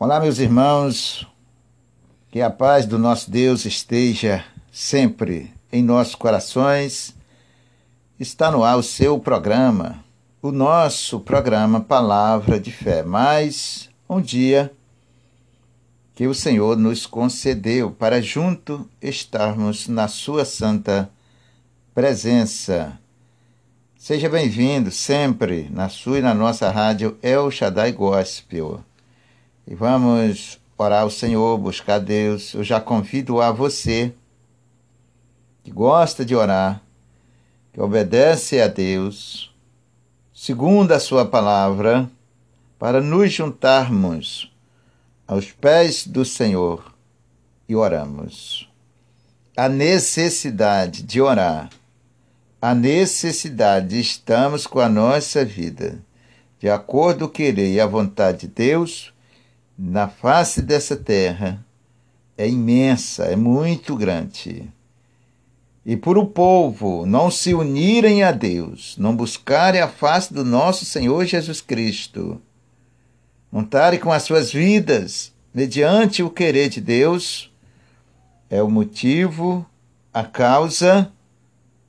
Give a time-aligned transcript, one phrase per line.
[0.00, 1.26] Olá, meus irmãos,
[2.30, 7.16] que a paz do nosso Deus esteja sempre em nossos corações.
[8.16, 9.98] Está no ar o seu programa,
[10.40, 13.02] o nosso programa Palavra de Fé.
[13.02, 14.72] Mais um dia
[16.14, 21.10] que o Senhor nos concedeu para junto estarmos na Sua santa
[21.92, 22.96] presença.
[23.96, 28.84] Seja bem-vindo sempre na sua e na nossa rádio El Shaddai Gospel.
[29.70, 32.54] E vamos orar ao Senhor, buscar Deus.
[32.54, 34.14] Eu já convido a você
[35.62, 36.80] que gosta de orar,
[37.74, 39.54] que obedece a Deus,
[40.32, 42.10] segundo a sua palavra,
[42.78, 44.50] para nos juntarmos
[45.26, 46.94] aos pés do Senhor
[47.68, 48.66] e oramos.
[49.54, 51.68] A necessidade de orar,
[52.62, 56.02] a necessidade de estarmos com a nossa vida
[56.58, 59.12] de acordo com o querer e a vontade de Deus
[59.78, 61.64] na face dessa terra
[62.36, 64.68] é imensa, é muito grande.
[65.86, 70.84] E por o povo não se unirem a Deus, não buscarem a face do nosso
[70.84, 72.42] Senhor Jesus Cristo,
[73.52, 77.50] montarem com as suas vidas mediante o querer de Deus,
[78.50, 79.64] é o motivo,
[80.12, 81.12] a causa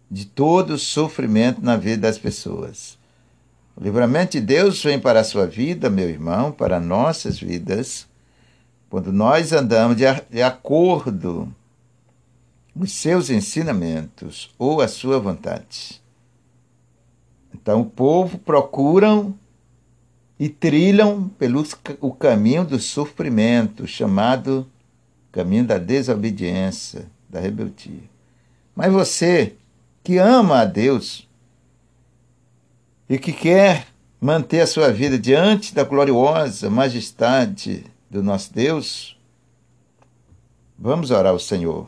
[0.10, 2.99] de todo o sofrimento na vida das pessoas.
[3.80, 8.10] O livramento de Deus vem para a sua vida, meu irmão, para nossas vidas,
[8.90, 11.48] quando nós andamos de, de acordo
[12.74, 16.02] com os seus ensinamentos ou a sua vontade.
[17.54, 19.34] Então, o povo procuram
[20.38, 21.64] e trilham pelo
[22.02, 24.68] o caminho do sofrimento, chamado
[25.32, 28.04] caminho da desobediência, da rebeldia.
[28.76, 29.56] Mas você
[30.04, 31.29] que ama a Deus,
[33.10, 33.88] e que quer
[34.22, 39.18] manter a sua vida diante da gloriosa majestade do nosso Deus,
[40.78, 41.88] vamos orar ao Senhor.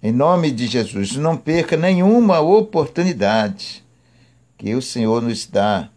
[0.00, 3.82] Em nome de Jesus, não perca nenhuma oportunidade
[4.56, 5.88] que o Senhor nos dá,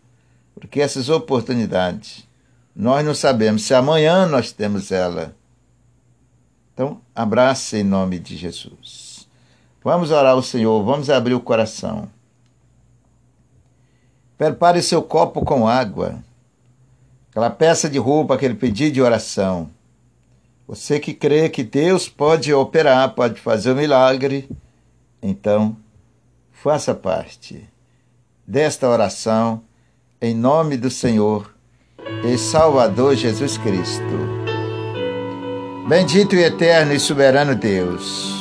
[0.55, 2.25] porque essas oportunidades
[2.75, 5.35] nós não sabemos se amanhã nós temos ela.
[6.73, 9.27] Então, abraça em nome de Jesus.
[9.83, 12.09] Vamos orar ao Senhor, vamos abrir o coração.
[14.37, 16.19] Prepare seu copo com água,
[17.31, 19.67] aquela peça de roupa, aquele pedido de oração.
[20.67, 24.47] Você que crê que Deus pode operar, pode fazer um milagre,
[25.23, 25.75] então
[26.51, 27.67] faça parte
[28.45, 29.63] desta oração
[30.21, 31.51] em nome do Senhor
[32.23, 34.03] e Salvador Jesus Cristo.
[35.89, 38.35] Bendito e eterno e soberano Deus.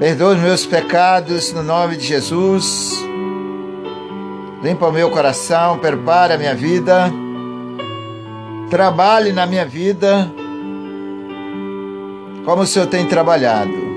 [0.00, 3.11] Perdoa os meus pecados no nome de Jesus
[4.62, 7.12] limpa o meu coração, prepare a minha vida,
[8.70, 10.30] trabalhe na minha vida
[12.44, 13.92] como o Senhor tem trabalhado.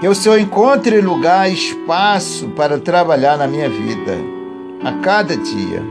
[0.00, 4.16] Que o Senhor encontre lugar, espaço para trabalhar na minha vida,
[4.82, 5.82] a cada dia.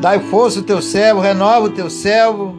[0.00, 2.56] Dai força ao teu servo, renova o teu servo,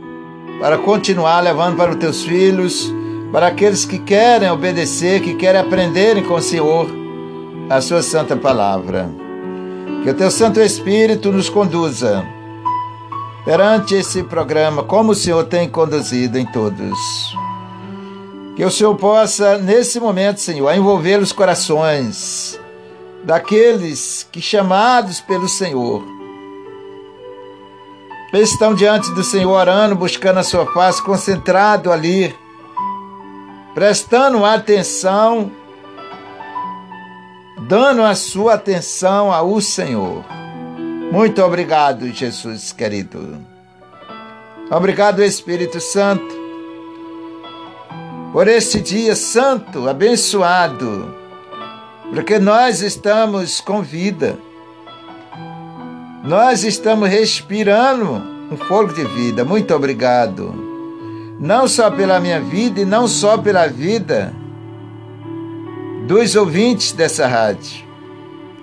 [0.59, 2.93] para continuar levando para os teus filhos,
[3.31, 6.89] para aqueles que querem obedecer, que querem aprenderem com o Senhor
[7.69, 9.07] a sua santa palavra.
[10.03, 12.25] Que o teu Santo Espírito nos conduza
[13.45, 16.97] perante esse programa, como o Senhor tem conduzido em todos.
[18.55, 22.59] Que o Senhor possa, nesse momento, Senhor, envolver os corações
[23.23, 26.03] daqueles que, chamados pelo Senhor,
[28.33, 32.35] estão diante do Senhor orando, buscando a sua face, concentrado ali,
[33.73, 35.51] prestando atenção
[37.69, 40.25] dando a sua atenção ao Senhor.
[41.11, 43.37] Muito obrigado, Jesus querido.
[44.71, 46.35] Obrigado, Espírito Santo,
[48.33, 51.13] por este dia santo, abençoado,
[52.11, 54.35] porque nós estamos com vida.
[56.23, 58.13] Nós estamos respirando
[58.51, 59.45] um fogo de vida.
[59.45, 60.55] Muito obrigado.
[61.39, 64.33] Não só pela minha vida e não só pela vida
[66.09, 67.85] dos ouvintes dessa rádio,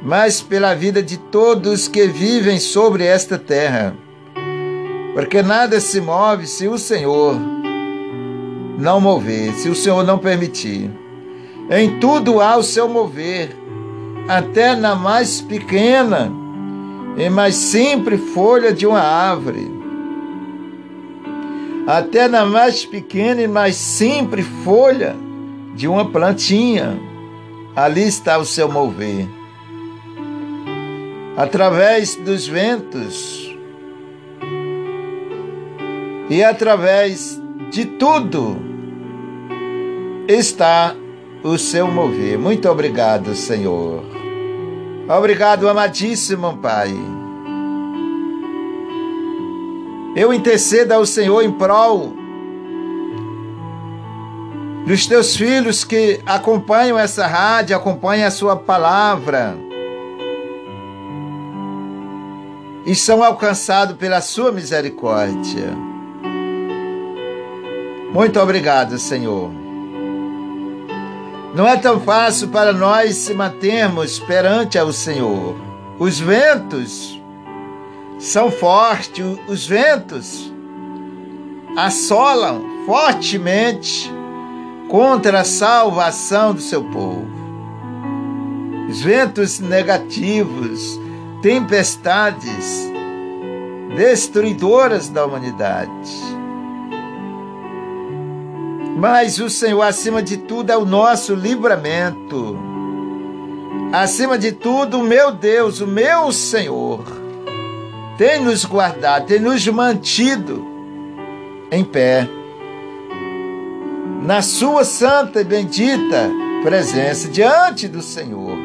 [0.02, 3.94] mas pela vida de todos que vivem sobre esta terra.
[5.14, 7.36] Porque nada se move se o Senhor
[8.76, 10.90] não mover, se o Senhor não permitir.
[11.70, 13.56] Em tudo há o seu mover,
[14.26, 16.32] até na mais pequena
[17.16, 19.70] e mais simples folha de uma árvore.
[21.86, 25.14] Até na mais pequena e mais simples folha
[25.76, 27.05] de uma plantinha
[27.76, 29.28] ali está o seu mover.
[31.36, 33.54] Através dos ventos
[36.30, 37.38] e através
[37.70, 38.56] de tudo
[40.26, 40.96] está
[41.44, 42.38] o seu mover.
[42.38, 44.02] Muito obrigado, Senhor.
[45.06, 46.90] Obrigado, amadíssimo Pai.
[50.16, 52.25] Eu intercedo ao Senhor em prol
[54.86, 59.56] dos teus filhos que acompanham essa rádio, acompanham a sua palavra
[62.86, 65.76] e são alcançados pela sua misericórdia.
[68.12, 69.50] Muito obrigado, Senhor.
[71.52, 75.56] Não é tão fácil para nós se mantermos perante ao Senhor.
[75.98, 77.20] Os ventos
[78.20, 80.52] são fortes, os ventos
[81.76, 84.14] assolam fortemente
[84.88, 87.26] contra a salvação do seu povo.
[88.88, 91.00] Os ventos negativos,
[91.42, 92.90] tempestades
[93.96, 96.36] destruidoras da humanidade.
[98.96, 102.56] Mas o Senhor, acima de tudo, é o nosso livramento.
[103.92, 107.04] Acima de tudo, o meu Deus, o meu Senhor,
[108.16, 110.66] tem nos guardado, tem nos mantido
[111.70, 112.28] em pé.
[114.26, 116.28] Na Sua santa e bendita
[116.64, 118.56] presença diante do Senhor.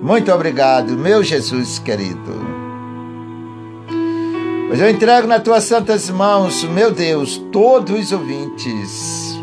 [0.00, 2.40] Muito obrigado, meu Jesus querido.
[4.68, 9.34] Pois eu entrego nas tuas santas mãos, meu Deus, todos os ouvintes,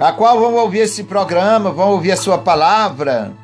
[0.00, 3.34] a qual vão ouvir esse programa, vão ouvir a sua palavra,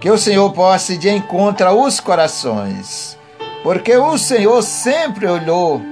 [0.00, 3.18] que o Senhor possa ir de encontro aos corações,
[3.64, 5.82] porque o Senhor sempre olhou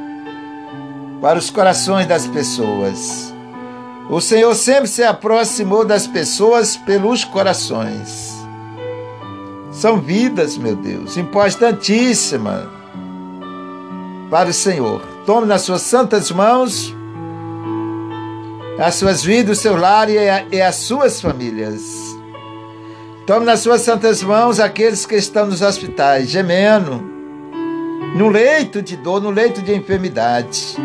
[1.21, 3.35] para os corações das pessoas.
[4.09, 8.35] O Senhor sempre se aproximou das pessoas pelos corações.
[9.73, 12.67] São vidas, meu Deus, importantíssimas
[14.31, 15.03] para o Senhor.
[15.25, 16.95] Tome nas suas santas mãos
[18.79, 22.17] as suas vidas, o seu lar e, a, e as suas famílias.
[23.27, 27.16] Tome nas suas santas mãos aqueles que estão nos hospitais, gemendo,
[28.17, 30.77] no leito de dor, no leito de enfermidade.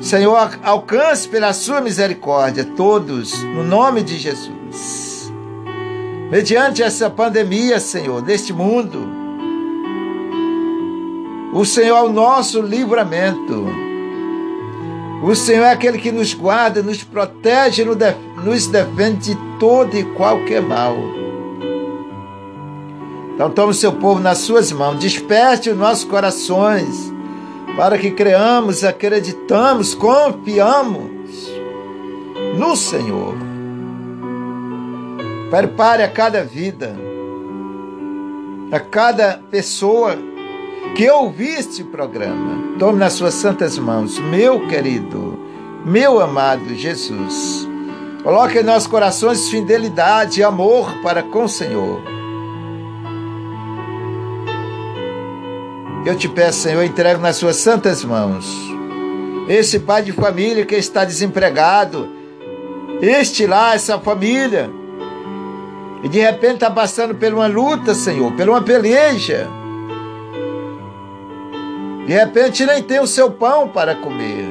[0.00, 5.32] Senhor, alcance pela sua misericórdia todos, no nome de Jesus.
[6.30, 9.08] Mediante essa pandemia, Senhor, deste mundo,
[11.54, 13.64] o Senhor é o nosso livramento.
[15.22, 20.60] O Senhor é aquele que nos guarda, nos protege, nos defende de todo e qualquer
[20.60, 20.96] mal.
[23.34, 27.12] Então tome o seu povo nas suas mãos, desperte os nossos corações,
[27.76, 31.10] para que creamos, acreditamos, confiamos
[32.56, 33.34] no Senhor.
[35.50, 36.96] Prepare a cada vida,
[38.70, 40.16] a cada pessoa
[40.96, 42.76] que ouviste o programa.
[42.78, 45.36] Tome nas suas santas mãos, meu querido,
[45.84, 47.68] meu amado Jesus.
[48.22, 52.00] Coloque em nossos corações fidelidade e amor para com o Senhor.
[56.04, 58.46] Eu te peço, Senhor, entrego nas suas santas mãos.
[59.48, 62.08] Esse pai de família que está desempregado,
[63.00, 64.70] este lá, essa família,
[66.02, 69.48] e de repente está passando por uma luta, Senhor, por uma peleja
[72.06, 74.46] de repente nem tem o seu pão para comer,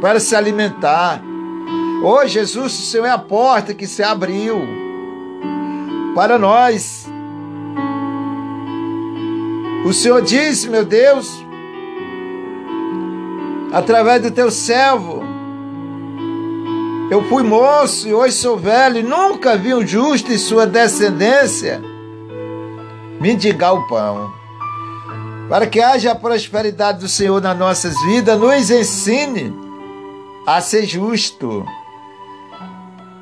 [0.00, 1.20] para se alimentar.
[2.04, 4.60] Oh Jesus, o Senhor é a porta que se abriu
[6.14, 7.09] para nós.
[9.84, 11.44] O Senhor disse, meu Deus,
[13.72, 15.22] através do teu servo,
[17.10, 21.82] eu fui moço e hoje sou velho e nunca vi um justo e sua descendência
[23.20, 24.40] mendigar o pão
[25.50, 29.52] para que haja a prosperidade do Senhor nas nossas vidas, nos ensine
[30.46, 31.66] a ser justo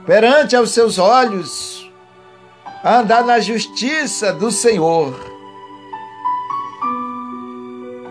[0.05, 1.91] perante aos seus olhos,
[2.85, 5.38] a andar na justiça do Senhor.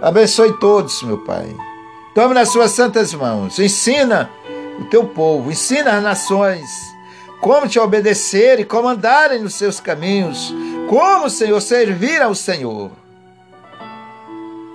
[0.01, 1.55] Abençoe todos, meu Pai.
[2.13, 3.57] Tome nas suas santas mãos.
[3.59, 4.29] Ensina
[4.79, 6.69] o teu povo, ensina as nações
[7.41, 10.53] como te obedecer e como andarem nos seus caminhos,
[10.89, 12.91] como, Senhor, servir ao Senhor.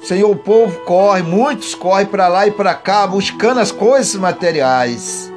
[0.02, 5.32] Senhor, o povo corre, muitos correm para lá e para cá buscando as coisas materiais.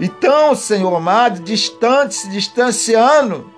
[0.00, 3.50] Então, Senhor amado, distante, se distanciando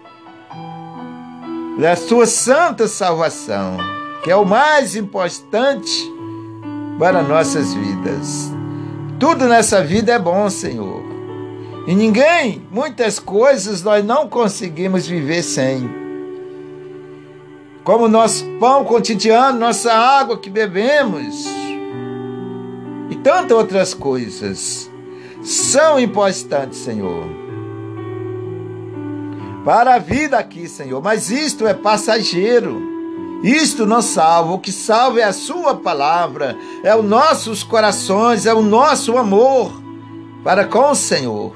[1.78, 3.76] da sua santa salvação,
[4.24, 6.10] que é o mais importante
[6.98, 8.50] para nossas vidas.
[9.20, 11.02] Tudo nessa vida é bom, Senhor.
[11.86, 16.02] E ninguém, muitas coisas nós não conseguimos viver sem.
[17.84, 21.44] como nosso pão cotidiano, nossa água que bebemos
[23.10, 24.90] e tantas outras coisas
[25.42, 27.26] são importantes, Senhor.
[29.66, 32.93] Para a vida aqui, Senhor, mas isto é passageiro.
[33.44, 38.54] Isto não salva, o que salva é a Sua palavra, é os nossos corações, é
[38.54, 39.70] o nosso amor
[40.42, 41.54] para com o Senhor.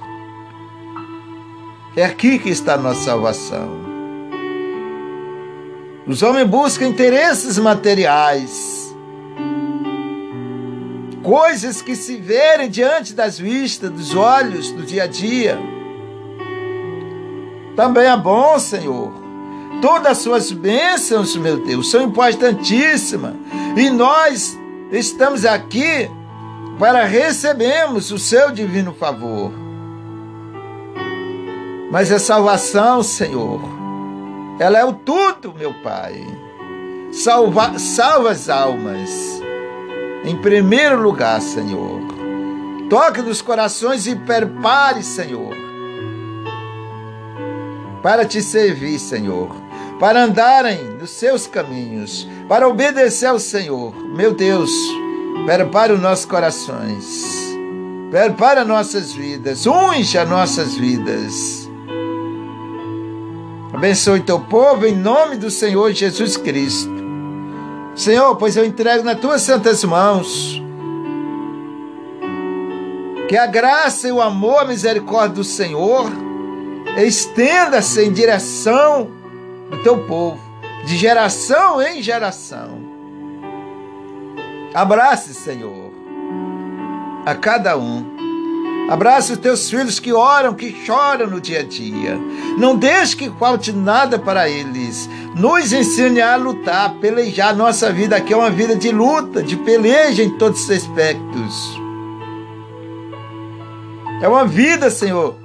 [1.97, 3.71] É aqui que está a nossa salvação.
[6.07, 8.95] Os homens buscam interesses materiais,
[11.23, 15.59] coisas que se verem diante das vistas, dos olhos, do dia a dia.
[17.75, 19.28] Também é bom, Senhor.
[19.81, 23.35] Todas as suas bênçãos, meu Deus, são importantíssimas.
[23.77, 24.59] E nós
[24.91, 26.11] estamos aqui
[26.79, 29.53] para recebermos o seu divino favor.
[31.91, 33.61] Mas a salvação, Senhor,
[34.59, 36.27] ela é o tudo, meu Pai.
[37.13, 39.41] Salva, salva as almas.
[40.25, 42.01] Em primeiro lugar, Senhor.
[42.91, 45.55] Toque nos corações e prepare, Senhor,
[48.03, 49.55] para te servir, Senhor,
[49.99, 53.95] para andarem nos seus caminhos, para obedecer ao Senhor.
[54.15, 54.71] Meu Deus,
[55.45, 57.57] prepare os nossos corações,
[58.11, 61.69] prepare nossas vidas, unja nossas vidas
[63.79, 66.91] Abençoe teu povo em nome do Senhor Jesus Cristo.
[67.95, 70.61] Senhor, pois eu entrego nas tuas santas mãos.
[73.29, 76.11] Que a graça e o amor, a misericórdia do Senhor
[76.97, 79.11] estenda-se em direção
[79.71, 80.41] do teu povo,
[80.85, 82.81] de geração em geração.
[84.75, 85.91] Abrace, Senhor,
[87.25, 88.19] a cada um
[88.89, 92.19] Abraça os teus filhos que oram, que choram no dia a dia.
[92.57, 95.09] Não deixe que falte nada para eles.
[95.37, 97.55] Nos ensine a lutar, a pelejar.
[97.55, 101.79] Nossa vida aqui é uma vida de luta, de peleja em todos os aspectos.
[104.23, 105.37] É uma vida, Senhor,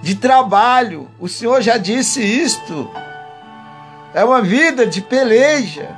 [0.00, 1.08] de trabalho.
[1.18, 2.88] O Senhor já disse isto.
[4.14, 5.88] É uma vida de peleja.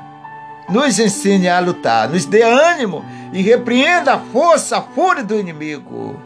[0.71, 6.21] Nos ensine a lutar, nos dê ânimo e repreenda a força, a fúria do inimigo.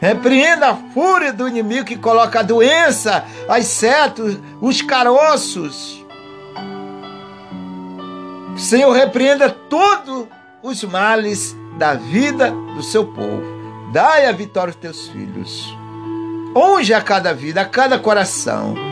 [0.00, 6.04] Repreenda a fúria do inimigo que coloca a doença, as setas, os caroços.
[8.56, 10.26] Senhor, repreenda todos
[10.62, 13.42] os males da vida do seu povo.
[13.92, 15.76] Dai a vitória aos teus filhos.
[16.54, 18.89] Unge a cada vida, a cada coração.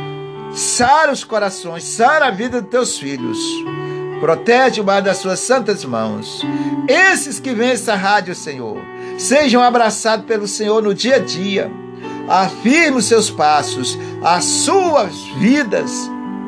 [0.52, 3.38] Sara os corações, sara a vida dos teus filhos.
[4.20, 6.44] Protege o mar das suas santas mãos.
[6.88, 8.78] Esses que vêm essa rádio, Senhor,
[9.18, 11.68] Sejam abraçados pelo Senhor no dia a dia.
[12.28, 15.90] Afirme os seus passos, as suas vidas,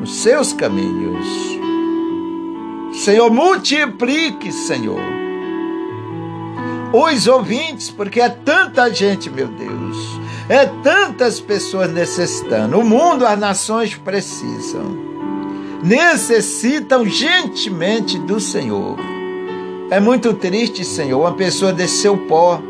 [0.01, 1.27] os seus caminhos.
[3.03, 5.01] Senhor, multiplique, Senhor,
[6.93, 9.97] os ouvintes, porque é tanta gente, meu Deus,
[10.51, 12.77] é tantas pessoas necessitando.
[12.77, 14.83] O mundo, as nações precisam,
[15.81, 18.97] necessitam gentilmente do Senhor.
[19.89, 22.61] É muito triste, Senhor, uma pessoa descer o pó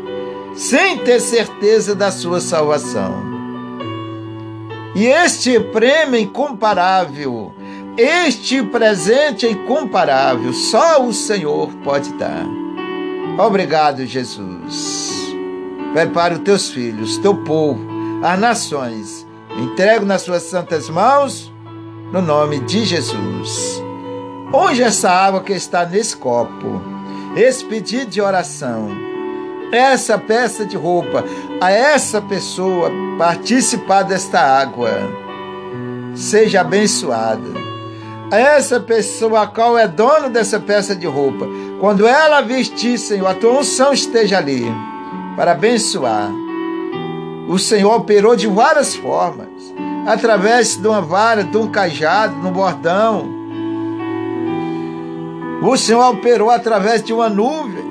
[0.54, 3.20] sem ter certeza da sua salvação.
[4.94, 7.52] E este prêmio incomparável,
[7.96, 12.46] este presente incomparável, só o Senhor pode dar.
[13.36, 15.21] Obrigado, Jesus.
[15.92, 17.80] Prepara os teus filhos, teu povo,
[18.22, 19.26] as nações.
[19.58, 21.52] Entrego nas suas santas mãos,
[22.12, 23.82] no nome de Jesus.
[24.52, 26.92] Onde essa água que está nesse copo?
[27.36, 28.90] esse pedido de oração,
[29.72, 31.24] essa peça de roupa,
[31.60, 34.90] a essa pessoa participar desta água,
[36.14, 37.62] seja abençoada.
[38.30, 41.46] A essa pessoa a qual é dono dessa peça de roupa,
[41.80, 44.64] quando ela vestir, Senhor, a tua unção esteja ali
[45.36, 46.30] para abençoar.
[47.48, 49.48] O Senhor operou de várias formas,
[50.06, 53.42] através de uma vara, de um cajado, no bordão,
[55.62, 57.84] o Senhor operou através de uma nuvem.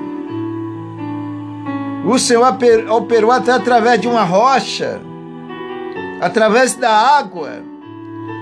[2.04, 2.46] O Senhor
[2.90, 5.00] operou até através de uma rocha,
[6.20, 7.62] através da água.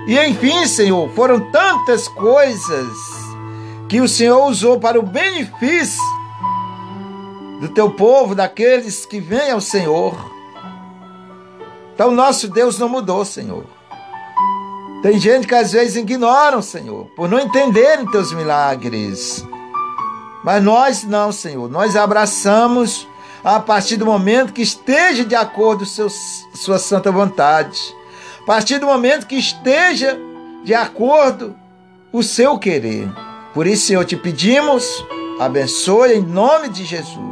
[0.09, 2.89] E enfim, Senhor, foram tantas coisas
[3.89, 6.03] que o Senhor usou para o benefício
[7.61, 10.15] do teu povo, daqueles que vêm ao Senhor.
[11.95, 13.65] Então, nosso Deus não mudou, Senhor.
[15.03, 19.45] Tem gente que às vezes ignoram, Senhor, por não entenderem teus milagres.
[20.43, 21.71] Mas nós não, Senhor.
[21.71, 23.07] Nós abraçamos
[23.45, 27.79] a partir do momento que esteja de acordo com sua santa vontade.
[28.43, 30.19] A partir do momento que esteja
[30.65, 31.55] de acordo
[32.13, 33.09] o seu querer.
[33.55, 35.05] Por isso, Senhor, te pedimos,
[35.39, 37.30] abençoe em nome de Jesus.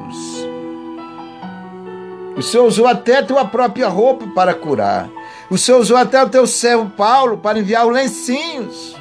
[2.38, 5.10] O Senhor usou até a tua própria roupa para curar.
[5.50, 8.96] O Senhor usou até o teu servo Paulo para enviar os lencinhos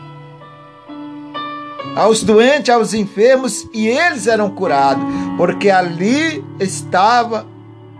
[1.95, 5.03] aos doentes, aos enfermos, e eles eram curados,
[5.35, 7.45] porque ali estava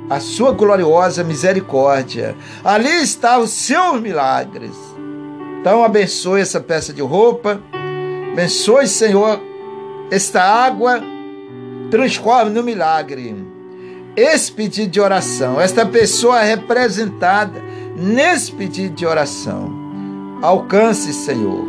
[0.09, 2.35] a sua gloriosa misericórdia.
[2.63, 4.75] Ali estavam os seus milagres.
[5.59, 7.61] Então abençoe essa peça de roupa.
[8.33, 9.39] Abençoe, Senhor,
[10.11, 11.01] esta água.
[11.89, 13.46] Transforme no milagre.
[14.17, 17.61] Esse pedido de oração, esta pessoa representada
[17.95, 19.71] nesse pedido de oração.
[20.41, 21.63] Alcance, Senhor.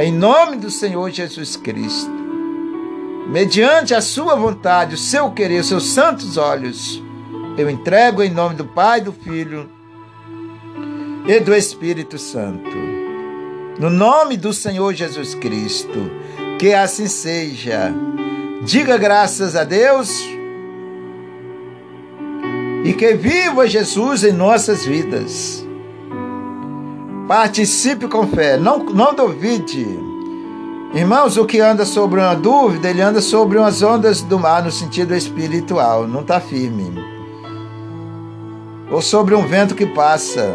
[0.00, 2.10] Em nome do Senhor Jesus Cristo.
[3.28, 7.00] Mediante a sua vontade, o seu querer, os seus santos olhos,
[7.56, 9.70] eu entrego em nome do Pai, do Filho
[11.24, 12.76] e do Espírito Santo.
[13.78, 16.10] No nome do Senhor Jesus Cristo,
[16.58, 17.94] que assim seja.
[18.64, 20.36] Diga graças a Deus
[22.88, 25.64] e que viva Jesus em nossas vidas.
[27.26, 29.86] Participe com fé, não, não duvide.
[30.94, 34.70] Irmãos, o que anda sobre uma dúvida, ele anda sobre umas ondas do mar no
[34.70, 37.18] sentido espiritual, não está firme
[38.90, 40.54] ou sobre um vento que passa.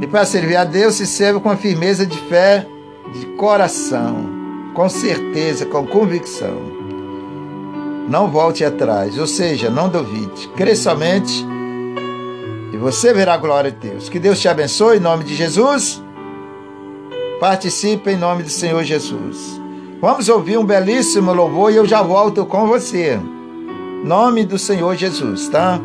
[0.00, 2.66] E para servir a Deus, se serve com a firmeza de fé,
[3.12, 4.28] de coração,
[4.74, 6.79] com certeza, com convicção.
[8.10, 10.48] Não volte atrás, ou seja, não duvide.
[10.56, 11.46] Crê somente
[12.72, 14.08] e você verá a glória de Deus.
[14.08, 16.02] Que Deus te abençoe em nome de Jesus.
[17.38, 19.60] Participe em nome do Senhor Jesus.
[20.00, 23.16] Vamos ouvir um belíssimo louvor e eu já volto com você.
[24.04, 25.80] Nome do Senhor Jesus, tá?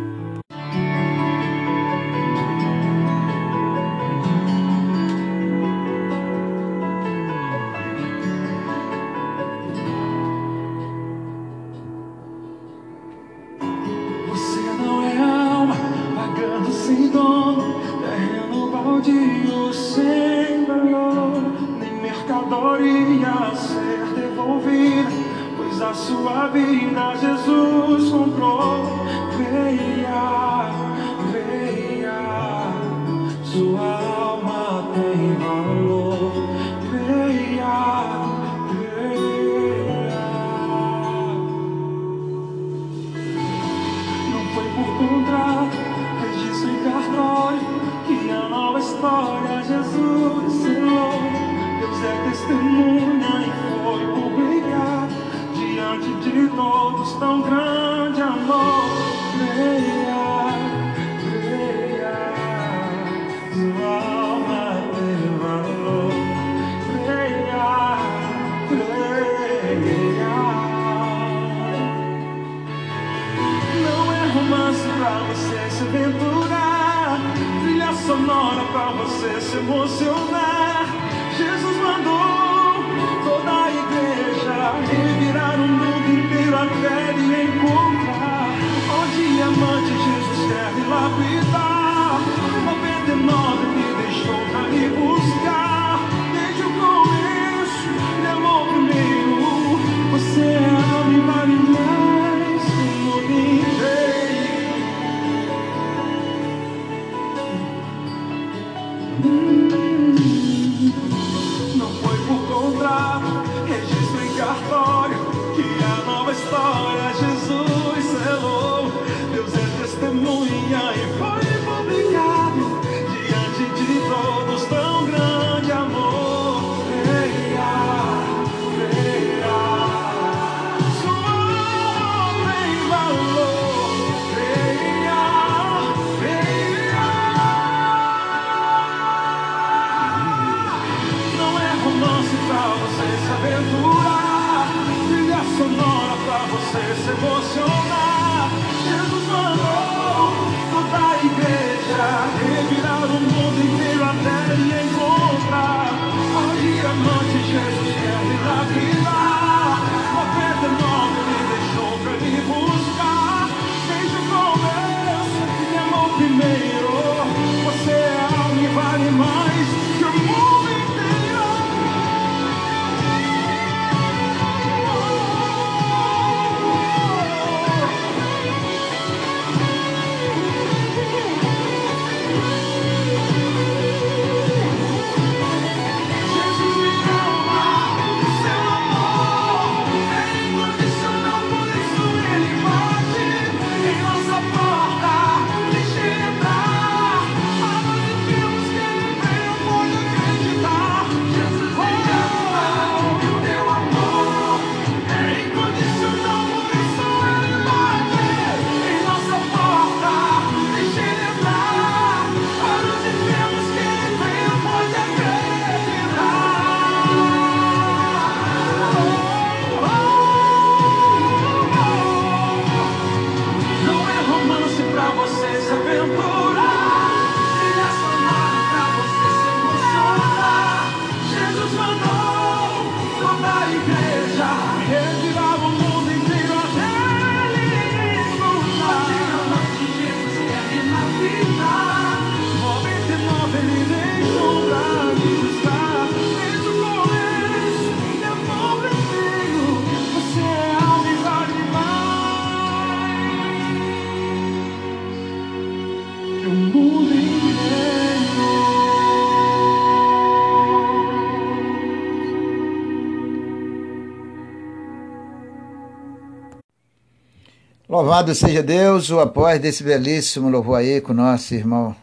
[268.06, 271.96] Louvado seja Deus, o após desse belíssimo louvor aí com nosso irmão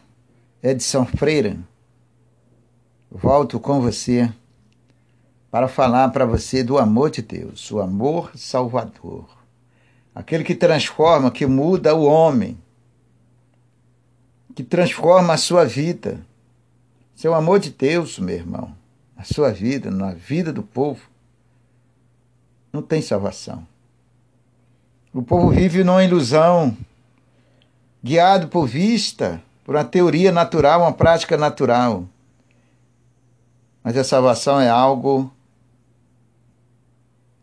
[0.61, 1.57] Edson Freire.
[3.09, 4.29] Volto com você
[5.49, 9.29] para falar para você do amor de Deus, o amor salvador.
[10.13, 12.57] Aquele que transforma, que muda o homem,
[14.53, 16.19] que transforma a sua vida.
[17.15, 18.75] Seu amor de Deus, meu irmão,
[19.15, 20.99] na sua vida, na vida do povo,
[22.73, 23.65] não tem salvação.
[25.13, 26.75] O povo vive numa ilusão,
[28.03, 32.05] guiado por vista, por uma teoria natural, uma prática natural.
[33.83, 35.31] Mas a salvação é algo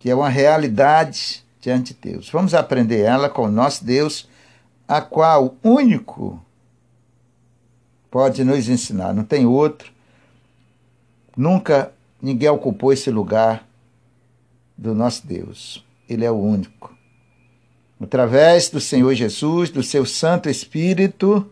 [0.01, 2.29] que é uma realidade diante de Deus.
[2.29, 4.29] Vamos aprender ela com o nosso Deus,
[4.89, 6.45] a qual único
[8.11, 9.15] pode nos ensinar.
[9.15, 9.93] Não tem outro.
[11.37, 13.65] Nunca ninguém ocupou esse lugar
[14.77, 15.87] do nosso Deus.
[16.09, 16.99] Ele é o único
[18.01, 21.49] através do Senhor Jesus, do seu Santo Espírito,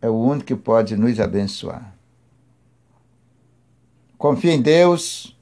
[0.00, 1.94] é o único que pode nos abençoar.
[4.16, 5.36] Confie em Deus,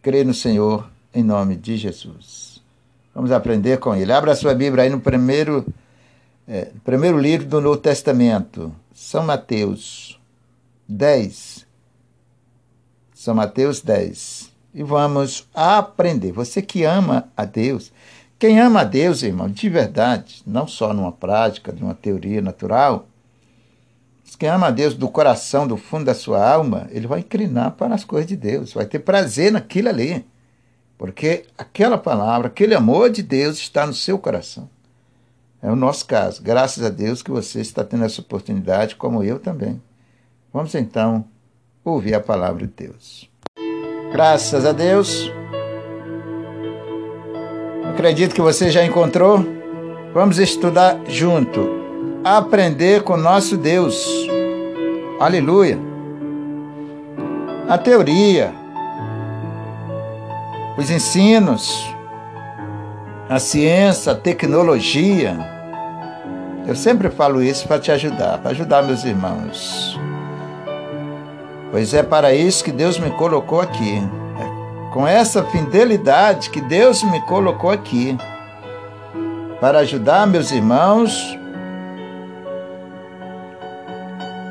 [0.00, 2.62] crê no Senhor, em nome de Jesus.
[3.14, 4.12] Vamos aprender com ele.
[4.12, 5.66] Abra sua Bíblia aí no primeiro,
[6.48, 10.18] é, primeiro livro do Novo Testamento, São Mateus
[10.88, 11.66] 10.
[13.14, 14.50] São Mateus 10.
[14.72, 16.32] E vamos aprender.
[16.32, 17.92] Você que ama a Deus,
[18.40, 23.06] quem ama a Deus, irmão, de verdade, não só numa prática, de uma teoria natural,
[24.38, 27.94] quem ama a Deus do coração, do fundo da sua alma, ele vai inclinar para
[27.94, 30.24] as coisas de Deus, vai ter prazer naquilo ali.
[30.96, 34.70] Porque aquela palavra, aquele amor de Deus está no seu coração.
[35.62, 36.42] É o nosso caso.
[36.42, 39.82] Graças a Deus que você está tendo essa oportunidade, como eu também.
[40.50, 41.26] Vamos então
[41.84, 43.28] ouvir a palavra de Deus.
[44.10, 45.30] Graças a Deus.
[48.00, 49.44] Acredito que você já encontrou.
[50.14, 51.68] Vamos estudar junto.
[52.24, 54.26] Aprender com nosso Deus.
[55.20, 55.78] Aleluia.
[57.68, 58.54] A teoria,
[60.78, 61.94] os ensinos,
[63.28, 65.36] a ciência, a tecnologia.
[66.66, 70.00] Eu sempre falo isso para te ajudar, para ajudar meus irmãos.
[71.70, 74.02] Pois é para isso que Deus me colocou aqui
[74.92, 78.16] com essa fidelidade que Deus me colocou aqui
[79.60, 81.38] para ajudar meus irmãos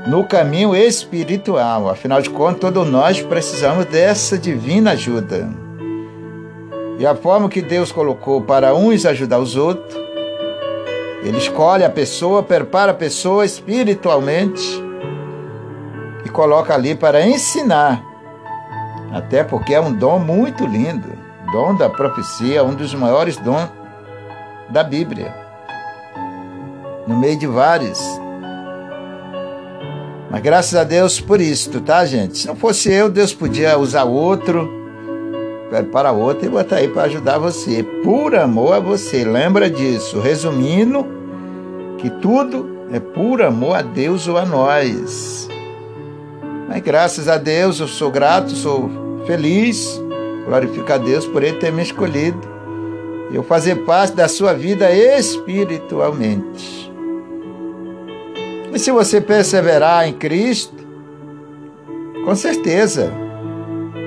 [0.08, 1.90] no caminho espiritual.
[1.90, 5.50] Afinal de contas, todos nós precisamos dessa divina ajuda.
[6.98, 9.98] E a forma que Deus colocou para uns ajudar os outros,
[11.24, 14.62] Ele escolhe a pessoa, prepara a pessoa espiritualmente
[16.26, 18.09] e coloca ali para ensinar
[19.12, 21.10] até porque é um dom muito lindo.
[21.52, 23.70] Dom da profecia, um dos maiores dons
[24.70, 25.34] da Bíblia.
[27.08, 28.00] No meio de vários.
[30.30, 32.38] Mas graças a Deus por isso, tá, gente?
[32.38, 34.78] Se não fosse eu, Deus podia usar outro
[35.92, 37.84] para outro e botar aí para ajudar você.
[38.04, 39.24] Por amor a você.
[39.24, 40.20] Lembra disso.
[40.20, 41.06] Resumindo,
[41.98, 45.48] que tudo é por amor a Deus ou a nós.
[46.70, 48.92] Mas graças a Deus eu sou grato, sou
[49.26, 50.00] feliz,
[50.46, 52.40] glorifico a Deus por Ele ter me escolhido
[53.32, 56.94] e eu fazer parte da sua vida espiritualmente.
[58.72, 60.76] E se você perseverar em Cristo,
[62.24, 63.12] com certeza,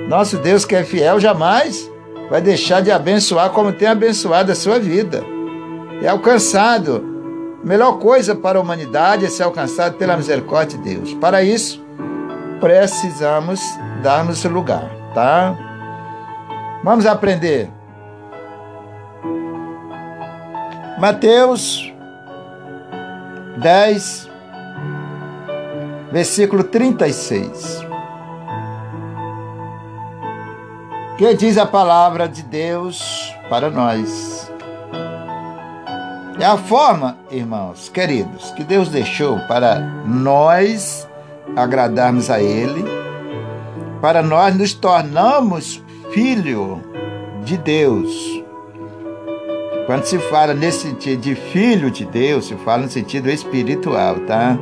[0.07, 1.91] nosso Deus que é fiel jamais
[2.29, 5.21] vai deixar de abençoar como tem abençoado a sua vida.
[6.01, 7.11] É alcançado.
[7.61, 11.13] A melhor coisa para a humanidade é ser alcançado pela misericórdia de Deus.
[11.15, 11.82] Para isso,
[12.63, 13.59] precisamos
[14.01, 15.53] dar-nos lugar, tá?
[16.81, 17.69] Vamos aprender.
[20.97, 21.93] Mateus
[23.57, 24.29] 10,
[26.09, 27.85] versículo 36.
[31.17, 34.49] Que diz a palavra de Deus para nós.
[36.39, 41.05] É a forma, irmãos queridos, que Deus deixou para nós
[41.55, 42.83] agradarmos a Ele,
[44.01, 46.81] para nós nos tornarmos filho
[47.43, 48.43] de Deus.
[49.85, 54.57] Quando se fala nesse sentido de filho de Deus, se fala no sentido espiritual, tá?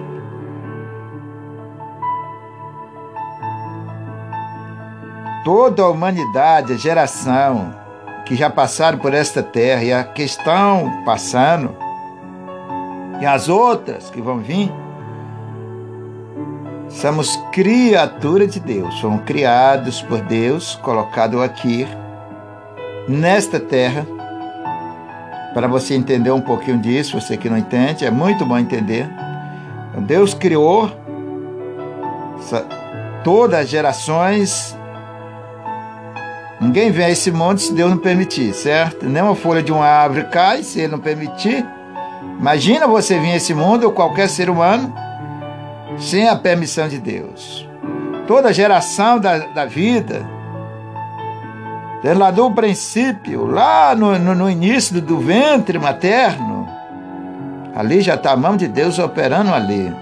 [5.46, 7.74] Toda a humanidade, a geração
[8.26, 11.76] que já passaram por esta terra e a que estão passando,
[13.20, 14.72] e as outras que vão vir,
[16.94, 21.88] Somos criatura de Deus, somos criados por Deus, colocados aqui
[23.08, 24.06] nesta terra
[25.54, 29.10] para você entender um pouquinho disso, você que não entende, é muito bom entender.
[30.00, 30.90] Deus criou
[33.24, 34.78] todas as gerações.
[36.60, 39.06] Ninguém vem a esse mundo se Deus não permitir, certo?
[39.06, 41.66] Nem uma folha de uma árvore cai se Ele não permitir.
[42.40, 44.94] Imagina você vir a esse mundo, ou qualquer ser humano,
[46.02, 47.68] sem a permissão de Deus.
[48.28, 50.28] Toda geração da, da vida,
[52.02, 56.68] desde lá do princípio, lá no, no, no início do, do ventre materno,
[57.76, 59.94] ali já está a mão de Deus operando ali,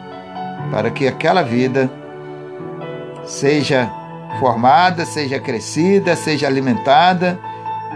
[0.72, 1.90] para que aquela vida
[3.26, 3.92] seja
[4.40, 7.38] formada, seja crescida, seja alimentada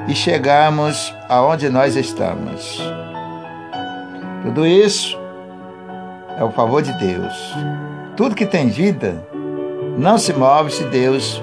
[0.08, 2.82] e chegamos aonde nós estamos.
[4.44, 5.18] Tudo isso
[6.38, 7.56] é o favor de Deus.
[8.16, 9.28] Tudo que tem vida
[9.98, 11.42] não se move se Deus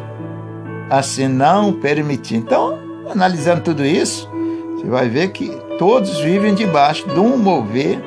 [0.88, 2.36] assim não permitir.
[2.36, 2.78] Então,
[3.10, 4.28] analisando tudo isso,
[4.76, 8.00] você vai ver que todos vivem debaixo de um mover,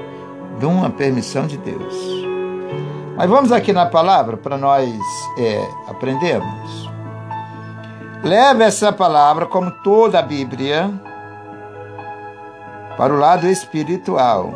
[0.60, 1.96] de uma permissão de Deus.
[3.16, 4.90] Mas vamos aqui na palavra para nós
[5.38, 6.90] é, aprendermos.
[8.24, 10.90] Leve essa palavra, como toda a Bíblia,
[12.98, 14.54] para o lado espiritual.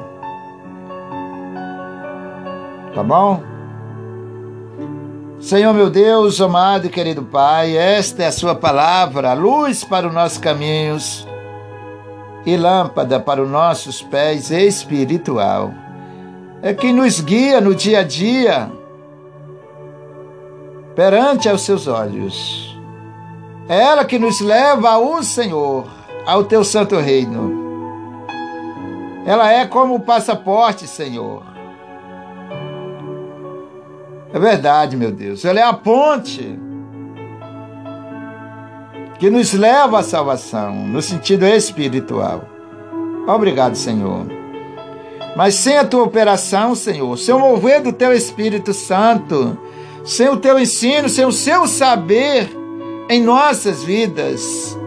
[2.96, 3.57] Tá bom?
[5.40, 10.14] Senhor meu Deus, amado e querido Pai, esta é a Sua palavra, luz para os
[10.14, 11.28] nossos caminhos
[12.44, 15.72] e lâmpada para os nossos pés espiritual.
[16.64, 18.72] É quem nos guia no dia a dia
[20.96, 22.76] perante aos seus olhos.
[23.70, 25.86] É ela que nos leva ao Senhor,
[26.26, 27.68] ao teu santo reino.
[29.24, 31.57] Ela é como o passaporte, Senhor
[34.38, 35.44] é verdade, meu Deus.
[35.44, 36.58] Ela é a ponte
[39.20, 42.48] que nos leva à salvação, no sentido espiritual.
[43.28, 44.26] Obrigado, Senhor.
[45.36, 49.58] Mas sem a tua operação, Senhor, sem o mover do teu Espírito Santo,
[50.06, 52.50] sem o teu ensino, sem o seu saber
[53.10, 54.78] em nossas vidas,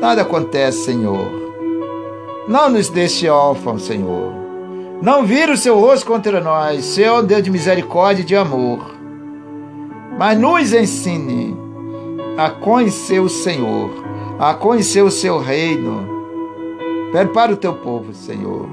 [0.00, 1.30] nada acontece, Senhor.
[2.46, 4.47] Não nos deixe órfãos, Senhor.
[5.00, 8.94] Não vira o seu rosto contra nós, Senhor Deus de misericórdia e de amor.
[10.18, 11.56] Mas nos ensine
[12.36, 13.90] a conhecer o Senhor,
[14.38, 16.08] a conhecer o seu reino.
[17.12, 18.68] Prepare o teu povo, Senhor.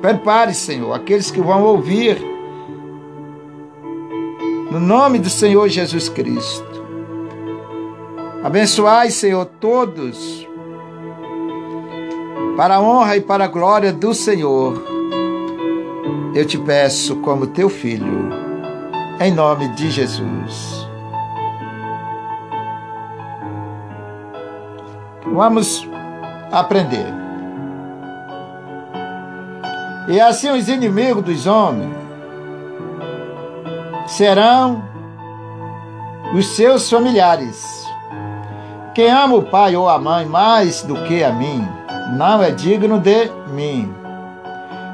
[0.00, 2.18] Prepare, Senhor, aqueles que vão ouvir.
[4.70, 6.64] No nome do Senhor Jesus Cristo.
[8.44, 10.46] Abençoai, Senhor, todos
[12.54, 14.82] para a honra e para a glória do Senhor,
[16.34, 18.28] eu te peço como teu filho,
[19.18, 20.86] em nome de Jesus.
[25.32, 25.88] Vamos
[26.52, 27.06] aprender.
[30.08, 31.94] E assim os inimigos dos homens
[34.06, 34.82] serão
[36.34, 37.84] os seus familiares.
[38.94, 41.66] Quem ama o pai ou a mãe mais do que a mim,
[42.12, 43.92] não é digno de mim.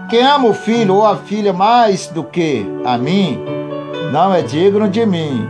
[0.08, 3.42] Quem ama o filho ou a filha mais do que a mim,
[4.12, 5.48] não é digno de mim.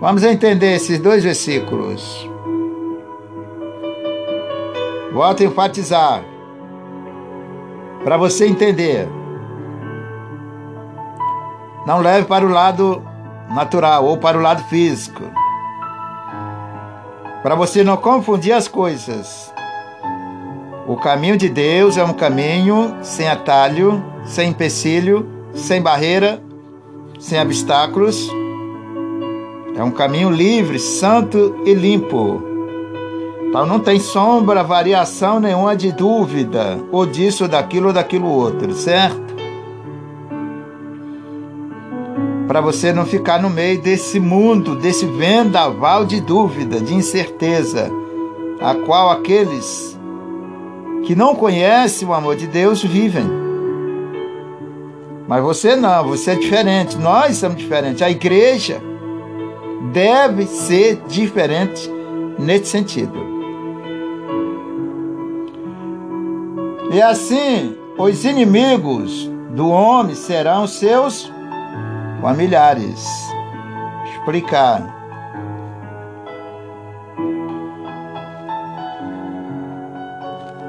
[0.00, 2.28] Vamos entender esses dois versículos.
[5.12, 6.22] Volto a enfatizar.
[8.02, 9.08] Para você entender.
[11.86, 13.02] Não leve para o lado
[13.50, 15.24] natural ou para o lado físico.
[17.42, 19.52] Para você não confundir as coisas.
[20.90, 25.24] O caminho de Deus é um caminho sem atalho, sem empecilho,
[25.54, 26.42] sem barreira,
[27.16, 28.28] sem obstáculos.
[29.76, 32.42] É um caminho livre, santo e limpo.
[33.46, 38.74] Então não tem sombra, variação nenhuma de dúvida, ou disso, ou daquilo, ou daquilo outro,
[38.74, 39.36] certo?
[42.48, 47.88] Para você não ficar no meio desse mundo, desse vendaval de dúvida, de incerteza,
[48.60, 49.99] a qual aqueles
[51.04, 53.24] que não conhecem o amor de Deus vivem.
[55.26, 58.02] Mas você não, você é diferente, nós somos diferentes.
[58.02, 58.82] A igreja
[59.92, 61.90] deve ser diferente
[62.38, 63.30] nesse sentido.
[66.92, 71.30] E assim, os inimigos do homem serão seus
[72.20, 73.08] familiares.
[74.12, 74.99] Explicar.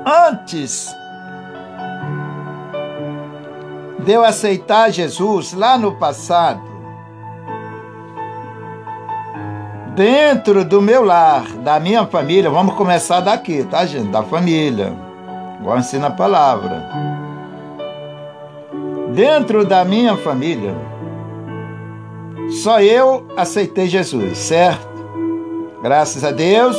[0.06, 0.96] Antes
[4.00, 6.62] de eu aceitar Jesus lá no passado,
[9.96, 14.10] dentro do meu lar, da minha família, vamos começar daqui, tá, gente?
[14.10, 14.94] Da família.
[15.60, 16.84] igual ensina a palavra.
[19.14, 20.74] Dentro da minha família,
[22.64, 24.90] só eu aceitei Jesus, certo?
[25.84, 26.78] Graças a Deus,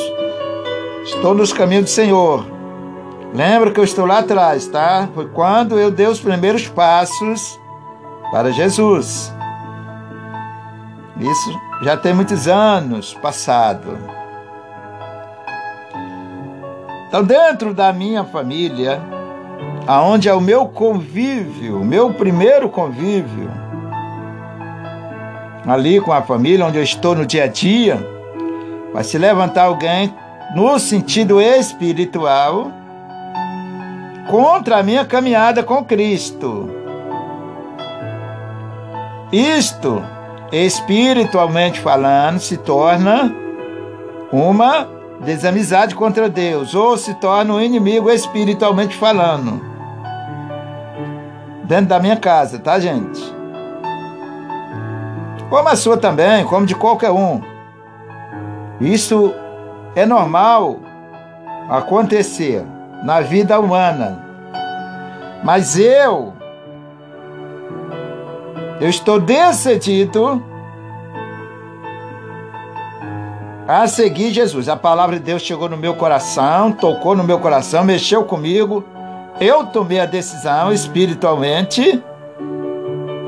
[1.05, 2.52] estou nos caminhos do Senhor.
[3.33, 5.09] Lembra que eu estou lá atrás, tá?
[5.15, 7.59] Foi quando eu dei os primeiros passos
[8.31, 9.35] para Jesus.
[11.19, 13.97] Isso já tem muitos anos passado.
[17.09, 19.01] Então, dentro da minha família,
[19.87, 23.51] aonde é o meu convívio, o meu primeiro convívio,
[25.67, 27.99] ali com a família, onde eu estou no dia a dia,
[28.93, 30.15] vai se levantar alguém
[30.55, 32.82] no sentido espiritual
[34.33, 36.71] contra a minha caminhada com Cristo.
[39.31, 40.03] Isto,
[40.51, 43.31] espiritualmente falando, se torna
[44.33, 44.89] uma
[45.21, 49.61] desamizade contra Deus, ou se torna um inimigo espiritualmente falando.
[51.65, 53.21] Dentro da minha casa, tá, gente?
[55.51, 57.43] Como a sua também, como de qualquer um.
[58.81, 59.35] Isso
[59.95, 60.79] é normal
[61.69, 62.65] acontecer
[63.05, 64.22] na vida humana.
[65.43, 66.33] Mas eu,
[68.81, 70.43] eu estou decidido
[73.67, 74.69] a seguir Jesus.
[74.69, 78.85] A palavra de Deus chegou no meu coração, tocou no meu coração, mexeu comigo.
[79.41, 82.03] Eu tomei a decisão espiritualmente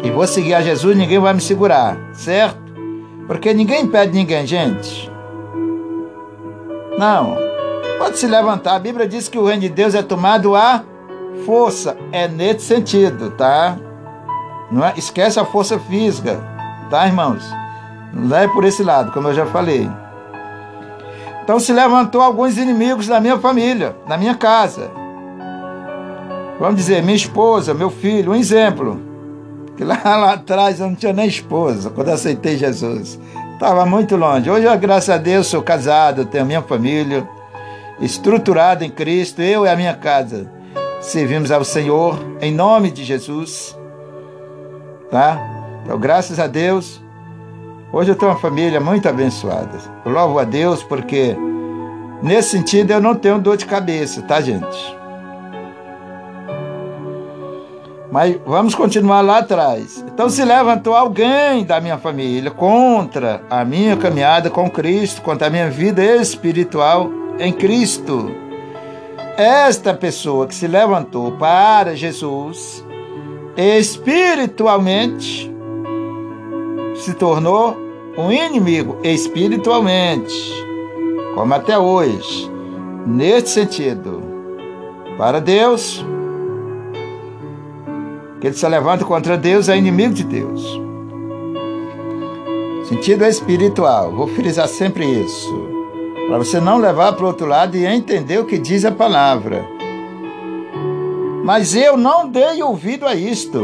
[0.04, 2.62] e vou seguir a Jesus, ninguém vai me segurar, certo?
[3.26, 5.10] Porque ninguém impede ninguém, gente.
[6.98, 7.36] Não.
[7.98, 8.74] Pode se levantar.
[8.74, 10.84] A Bíblia diz que o reino de Deus é tomado à
[11.44, 11.96] força.
[12.12, 13.76] É nesse sentido, tá?
[14.70, 14.94] Não é?
[14.96, 16.40] Esquece a força física,
[16.90, 17.44] tá, irmãos?
[18.12, 19.90] Não é por esse lado, como eu já falei.
[21.42, 24.90] Então se levantou alguns inimigos da minha família, da minha casa.
[26.58, 29.00] Vamos dizer, minha esposa, meu filho, um exemplo.
[29.76, 33.18] Que lá, lá atrás eu não tinha nem esposa quando aceitei Jesus.
[33.52, 34.48] Estava muito longe.
[34.50, 37.28] Hoje, graças a Deus, sou casado, tenho a minha família
[38.00, 40.50] estruturada em Cristo, eu e a minha casa.
[41.04, 43.78] Servimos ao Senhor em nome de Jesus.
[45.10, 45.38] Tá?
[45.84, 47.04] Então, graças a Deus,
[47.94, 49.78] Hoje eu tenho uma família muito abençoada.
[50.04, 51.36] Eu louvo a Deus porque,
[52.20, 54.96] nesse sentido, eu não tenho dor de cabeça, tá, gente?
[58.10, 60.04] Mas vamos continuar lá atrás.
[60.12, 65.50] Então se levantou alguém da minha família contra a minha caminhada com Cristo, contra a
[65.50, 68.28] minha vida espiritual em Cristo.
[69.36, 72.84] Esta pessoa que se levantou para Jesus,
[73.56, 75.52] espiritualmente,
[76.94, 77.76] se tornou
[78.16, 80.32] um inimigo espiritualmente,
[81.34, 82.48] como até hoje.
[83.04, 84.22] Neste sentido,
[85.18, 86.06] para Deus,
[88.40, 90.80] que ele se levanta contra Deus é inimigo de Deus.
[92.88, 95.73] Sentido espiritual, vou frisar sempre isso,
[96.26, 99.64] para você não levar para o outro lado e entender o que diz a palavra.
[101.44, 103.60] Mas eu não dei ouvido a isto.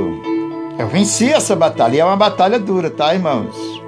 [0.78, 3.80] Eu venci essa batalha, e é uma batalha dura, tá, irmãos?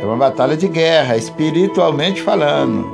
[0.00, 2.86] É uma batalha de guerra, espiritualmente falando.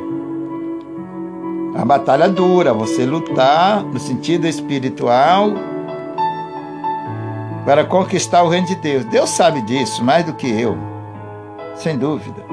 [1.74, 5.53] É uma batalha dura, você lutar no sentido espiritual
[7.64, 9.05] para conquistar o reino de Deus.
[9.05, 10.76] Deus sabe disso mais do que eu,
[11.74, 12.44] sem dúvida.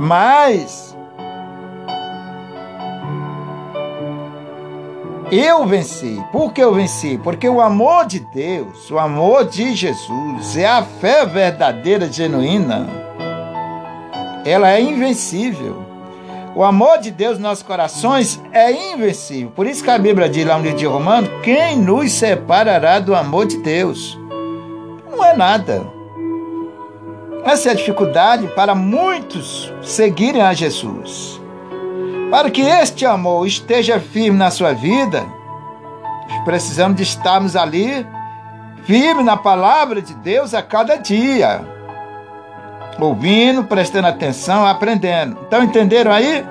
[0.00, 0.96] Mas
[5.30, 6.20] Eu venci.
[6.32, 7.16] Por que eu venci?
[7.22, 12.88] Porque o amor de Deus, o amor de Jesus, é a fé verdadeira, genuína.
[14.44, 15.84] Ela é invencível.
[16.56, 19.52] O amor de Deus nos nossos corações é invencível.
[19.54, 23.14] Por isso que a Bíblia diz lá no livro de Romano: quem nos separará do
[23.14, 24.18] amor de Deus?
[25.08, 25.99] Não é nada.
[27.44, 31.40] Essa é a dificuldade para muitos seguirem a Jesus.
[32.30, 35.26] Para que este amor esteja firme na sua vida,
[36.44, 38.06] precisamos de estarmos ali,
[38.84, 41.62] firme na palavra de Deus a cada dia.
[43.00, 45.38] Ouvindo, prestando atenção, aprendendo.
[45.46, 46.44] Então, entenderam aí?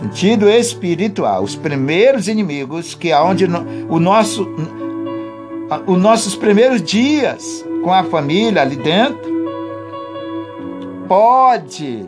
[0.00, 1.42] Sentido espiritual.
[1.42, 4.48] Os primeiros inimigos, que é onde o nosso,
[5.86, 9.43] os nossos primeiros dias com a família ali dentro,
[11.14, 12.04] pode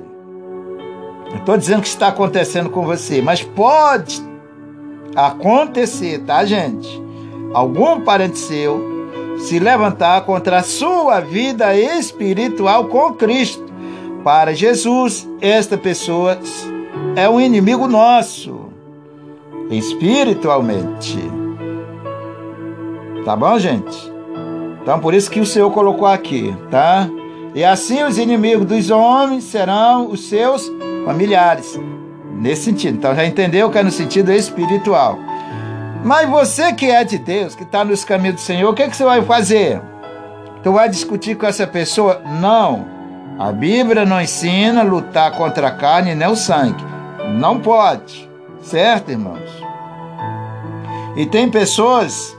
[1.30, 4.20] não estou dizendo que está acontecendo com você, mas pode
[5.14, 7.00] acontecer, tá, gente?
[7.52, 8.96] Algum parente seu
[9.38, 13.64] se levantar contra a sua vida espiritual com Cristo.
[14.24, 16.38] Para Jesus, esta pessoa
[17.14, 18.70] é um inimigo nosso,
[19.70, 21.18] espiritualmente.
[23.24, 24.12] Tá bom, gente?
[24.82, 27.08] Então, por isso que o Senhor colocou aqui, tá?
[27.56, 30.70] E assim os inimigos dos homens serão os seus
[31.06, 31.80] familiares.
[32.34, 32.98] Nesse sentido.
[32.98, 35.18] Então, já entendeu que é no sentido espiritual.
[36.04, 38.94] Mas você que é de Deus, que está nos caminhos do Senhor, o que, que
[38.94, 39.80] você vai fazer?
[40.62, 42.20] Tu vai discutir com essa pessoa?
[42.26, 42.84] Não.
[43.38, 46.84] A Bíblia não ensina lutar contra a carne nem o sangue.
[47.38, 48.28] Não pode.
[48.60, 49.64] Certo, irmãos?
[51.16, 52.36] E tem pessoas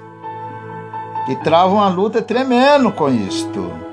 [1.25, 3.86] que travam uma luta tremendo com isto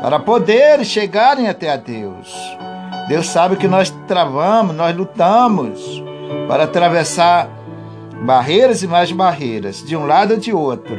[0.00, 2.34] para poder chegarem até a Deus.
[3.08, 6.02] Deus sabe que nós travamos, nós lutamos
[6.48, 7.48] para atravessar
[8.22, 10.98] barreiras e mais barreiras, de um lado ou de outro,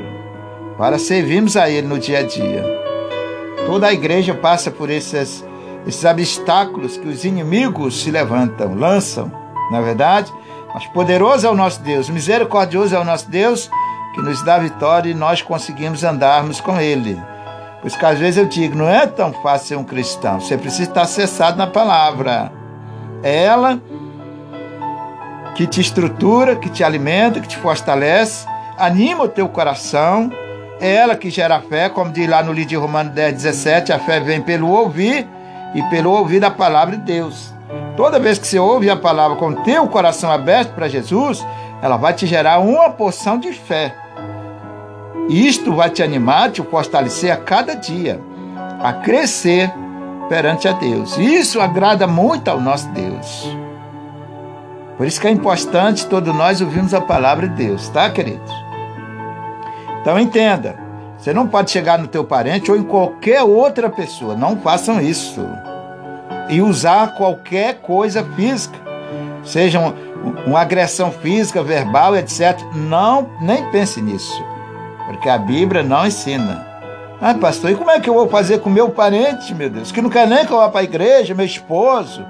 [0.77, 2.63] para servirmos a Ele no dia a dia.
[3.65, 5.43] Toda a igreja passa por esses,
[5.85, 9.31] esses obstáculos que os inimigos se levantam, lançam,
[9.71, 10.31] na é verdade.
[10.73, 13.69] Mas poderoso é o nosso Deus, misericordioso é o nosso Deus,
[14.13, 17.19] que nos dá vitória e nós conseguimos andarmos com Ele.
[17.81, 20.39] Por isso que às vezes eu digo, não é tão fácil ser um cristão.
[20.39, 22.51] Você precisa estar acessado na palavra.
[23.23, 23.79] É ela
[25.55, 28.47] que te estrutura, que te alimenta, que te fortalece,
[28.77, 30.31] anima o teu coração.
[30.79, 33.99] É ela que gera fé, como diz lá no livro de Romanos 10, 17, a
[33.99, 35.27] fé vem pelo ouvir
[35.73, 37.53] e pelo ouvir da palavra de Deus.
[37.95, 41.45] Toda vez que você ouve a palavra com o teu coração aberto para Jesus,
[41.81, 43.95] ela vai te gerar uma porção de fé.
[45.29, 48.19] Isto vai te animar, te fortalecer a cada dia,
[48.81, 49.71] a crescer
[50.29, 51.17] perante a Deus.
[51.17, 53.57] Isso agrada muito ao nosso Deus.
[54.97, 58.51] Por isso que é importante todos nós ouvirmos a palavra de Deus, tá, queridos?
[60.01, 60.79] Então entenda,
[61.17, 65.45] você não pode chegar no teu parente ou em qualquer outra pessoa, não façam isso.
[66.49, 68.77] E usar qualquer coisa física,
[69.43, 69.79] seja
[70.45, 72.57] uma, agressão física, verbal, etc.
[72.73, 74.43] Não, nem pense nisso,
[75.07, 76.67] porque a Bíblia não ensina.
[77.19, 80.01] Ah, pastor, e como é que eu vou fazer com meu parente, meu Deus, que
[80.01, 82.23] não quer nem que eu vá para a igreja, meu esposo?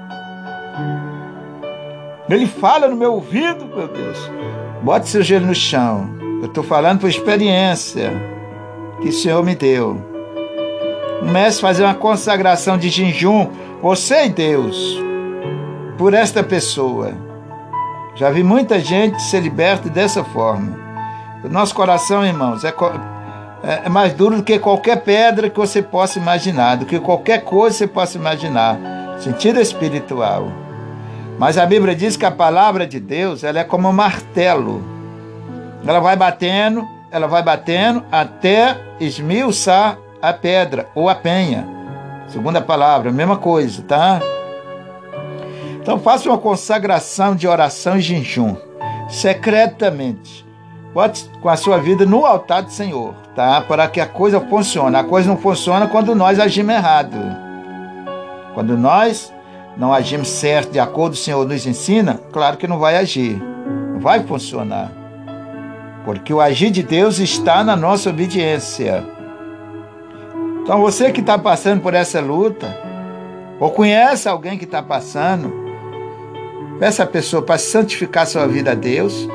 [2.28, 4.18] Ele fala no meu ouvido, meu Deus.
[4.82, 6.08] Bote seu gelo no chão.
[6.40, 8.12] Eu estou falando por experiência
[9.02, 10.00] que o Senhor me deu.
[11.20, 13.48] Comece a fazer uma consagração de jejum,
[13.82, 14.98] você e Deus,
[15.98, 17.12] por esta pessoa.
[18.14, 20.87] Já vi muita gente ser liberta dessa forma.
[21.44, 22.74] Nosso coração, irmãos, é,
[23.62, 27.44] é, é mais duro do que qualquer pedra que você possa imaginar, do que qualquer
[27.44, 28.76] coisa que você possa imaginar.
[29.20, 30.50] Sentido espiritual.
[31.38, 34.82] Mas a Bíblia diz que a palavra de Deus ela é como um martelo.
[35.86, 41.66] Ela vai batendo, ela vai batendo até esmiuçar a pedra ou a penha.
[42.26, 44.20] Segunda palavra, mesma coisa, tá?
[45.80, 48.56] Então faça uma consagração de oração e jejum,
[49.08, 50.47] secretamente.
[51.40, 53.60] Com a sua vida no altar do Senhor, tá?
[53.60, 54.96] Para que a coisa funcione.
[54.96, 57.16] A coisa não funciona quando nós agimos errado.
[58.54, 59.32] Quando nós
[59.76, 63.40] não agimos certo de acordo com o Senhor nos ensina, claro que não vai agir,
[63.92, 64.90] não vai funcionar.
[66.04, 69.04] Porque o agir de Deus está na nossa obediência.
[70.62, 72.76] Então você que está passando por essa luta,
[73.60, 75.52] ou conhece alguém que está passando,
[76.80, 79.28] peça a pessoa para santificar sua vida a Deus,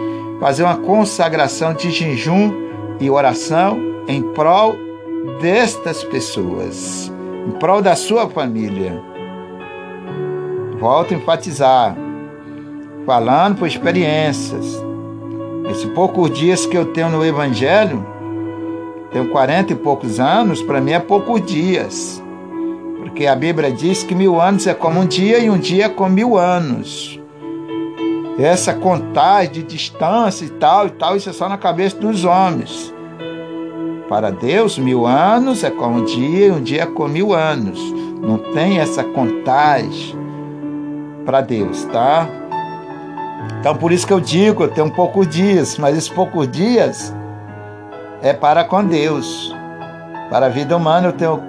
[0.43, 2.51] fazer uma consagração de jejum
[2.99, 3.79] e oração
[4.09, 4.75] em prol
[5.39, 7.09] destas pessoas,
[7.47, 9.01] em prol da sua família.
[10.77, 11.95] Volto a enfatizar,
[13.05, 14.83] falando por experiências.
[15.71, 18.05] Esses poucos dias que eu tenho no Evangelho,
[19.13, 22.21] tenho 40 e poucos anos, para mim é poucos dias.
[22.97, 25.89] Porque a Bíblia diz que mil anos é como um dia e um dia é
[25.89, 27.22] como mil anos.
[28.37, 32.93] Essa contagem de distância e tal e tal, isso é só na cabeça dos homens.
[34.09, 37.79] Para Deus, mil anos é como um dia um dia é como mil anos.
[38.21, 40.15] Não tem essa contagem
[41.25, 42.27] para Deus, tá?
[43.59, 47.13] Então por isso que eu digo, eu tenho poucos dias, mas esses poucos dias
[48.21, 49.53] é para com Deus.
[50.29, 51.39] Para a vida humana eu tenho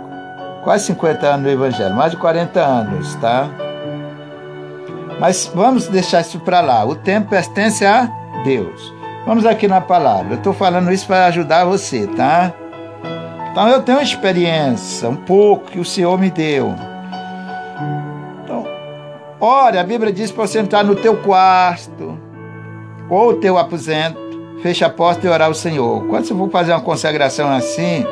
[0.63, 3.49] quase 50 anos no Evangelho, mais de 40 anos, tá?
[5.21, 6.85] Mas vamos deixar isso para lá.
[6.85, 8.11] O tempo pertence a
[8.45, 8.93] Deus.
[9.27, 10.35] Vamos aqui na palavra.
[10.35, 12.53] Eu estou falando isso para ajudar você, tá?
[13.51, 16.75] Então eu tenho uma experiência, um pouco que o Senhor me deu.
[19.41, 22.19] Ore, a Bíblia diz para você entrar no teu quarto
[23.11, 24.19] ou teu aposento,
[24.63, 26.07] fecha a porta e orar ao Senhor.
[26.07, 28.07] Quando você for fazer uma consagração assim,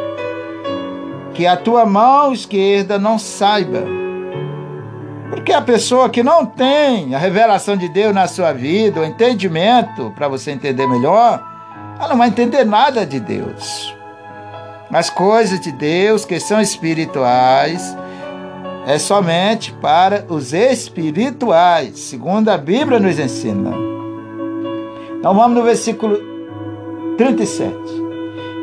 [1.32, 4.01] que a tua mão esquerda não saiba
[5.32, 10.12] Porque a pessoa que não tem a revelação de Deus na sua vida, o entendimento
[10.14, 11.42] para você entender melhor,
[11.98, 13.96] ela não vai entender nada de Deus.
[14.92, 17.96] As coisas de Deus que são espirituais
[18.86, 23.74] é somente para os espirituais, segundo a Bíblia nos ensina.
[25.18, 26.18] Então vamos no versículo
[27.16, 27.74] 37.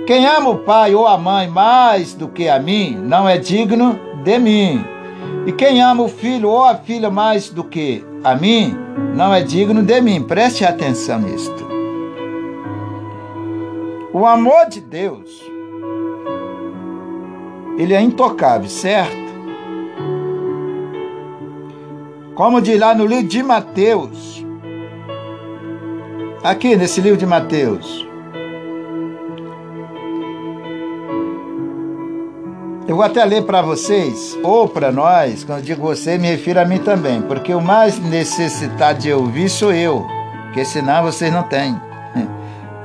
[0.05, 3.99] Quem ama o pai ou a mãe mais do que a mim, não é digno
[4.23, 4.98] de mim.
[5.45, 8.75] E quem ama o filho ou a filha mais do que a mim,
[9.15, 10.21] não é digno de mim.
[10.21, 11.67] Preste atenção nisto.
[14.13, 15.43] O amor de Deus,
[17.77, 19.29] ele é intocável, certo?
[22.35, 24.45] Como diz lá no livro de Mateus,
[26.43, 28.08] aqui nesse livro de Mateus,
[32.89, 36.65] Eu vou até ler para vocês, ou para nós, quando digo você, me refiro a
[36.65, 40.07] mim também, porque o mais necessitado de ouvir sou eu,
[40.45, 41.79] porque senão vocês não têm.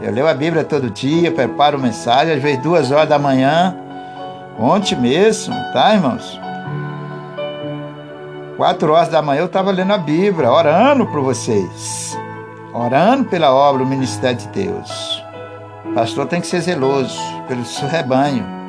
[0.02, 3.74] Eu leio a Bíblia todo dia, preparo mensagem, às vezes duas horas da manhã,
[4.58, 6.38] ontem mesmo, tá, irmãos?
[8.58, 12.14] Quatro horas da manhã eu estava lendo a Bíblia, orando por vocês,
[12.74, 15.24] orando pela obra, o ministério de Deus.
[15.94, 18.63] Pastor tem que ser zeloso pelo seu rebanho.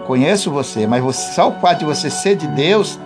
[0.00, 2.98] Conheço você, mas você, só o fato de você ser de Deus,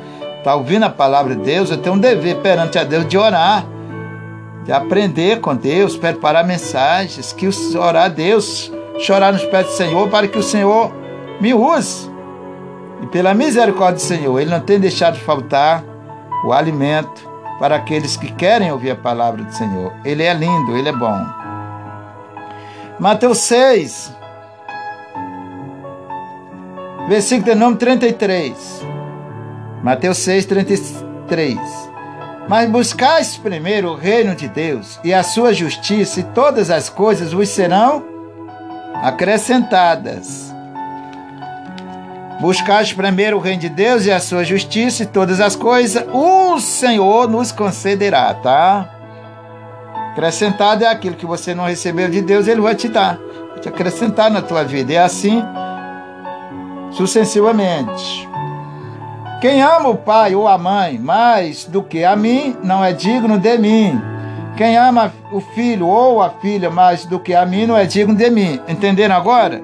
[0.45, 3.65] tá ouvindo a palavra de Deus, eu tenho um dever perante a Deus de orar,
[4.65, 10.09] de aprender com Deus, preparar mensagens, que orar a Deus, chorar nos pés do Senhor
[10.09, 10.93] para que o Senhor
[11.41, 12.11] me use.
[13.03, 15.85] E pela misericórdia do Senhor, Ele não tem deixado de faltar
[16.45, 17.29] o alimento
[17.59, 19.93] para aqueles que querem ouvir a palavra do Senhor.
[20.05, 21.19] Ele é lindo, Ele é bom.
[22.99, 24.17] Mateus 6,
[27.09, 28.83] Versículo de número 33.
[29.83, 31.59] Mateus 6, 33.
[32.49, 37.33] Mas buscais primeiro o reino de Deus e a sua justiça, e todas as coisas
[37.33, 38.05] vos serão
[39.03, 40.53] acrescentadas.
[42.41, 46.59] Buscais primeiro o reino de Deus e a sua justiça, e todas as coisas o
[46.61, 48.89] Senhor nos concederá, tá?
[50.13, 53.19] Acrescentado é aquilo que você não recebeu de Deus, Ele vai te dar,
[53.51, 54.93] vai te acrescentar na tua vida.
[54.93, 55.43] É assim
[56.93, 58.29] sucessivamente.
[59.41, 63.39] Quem ama o pai ou a mãe mais do que a mim, não é digno
[63.39, 64.01] de mim.
[64.57, 68.15] Quem ama o filho ou a filha mais do que a mim, não é digno
[68.15, 68.61] de mim.
[68.69, 69.61] Entenderam agora?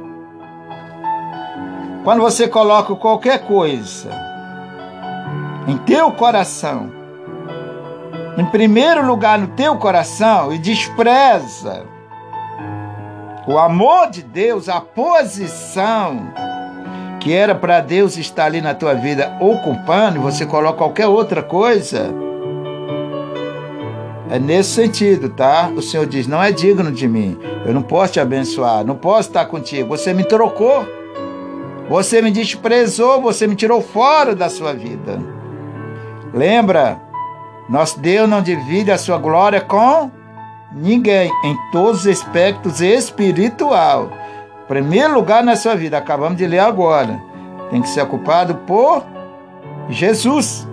[2.02, 4.10] Quando você coloca qualquer coisa
[5.68, 6.90] em teu coração,
[8.36, 11.84] em primeiro lugar no teu coração, e despreza
[13.46, 16.32] o amor de Deus, a posição
[17.20, 22.14] que era para Deus estar ali na tua vida ocupando, você coloca qualquer outra coisa,
[24.30, 25.70] é nesse sentido, tá?
[25.74, 29.28] O Senhor diz: não é digno de mim, eu não posso te abençoar, não posso
[29.28, 29.88] estar contigo.
[29.88, 30.86] Você me trocou,
[31.88, 35.18] você me desprezou, você me tirou fora da sua vida.
[36.32, 37.00] Lembra,
[37.68, 40.10] nosso Deus não divide a sua glória com
[40.72, 44.10] ninguém, em todos os aspectos espiritual
[44.68, 47.20] primeiro lugar na sua vida, acabamos de ler agora,
[47.70, 49.02] tem que ser ocupado por
[49.88, 50.68] Jesus.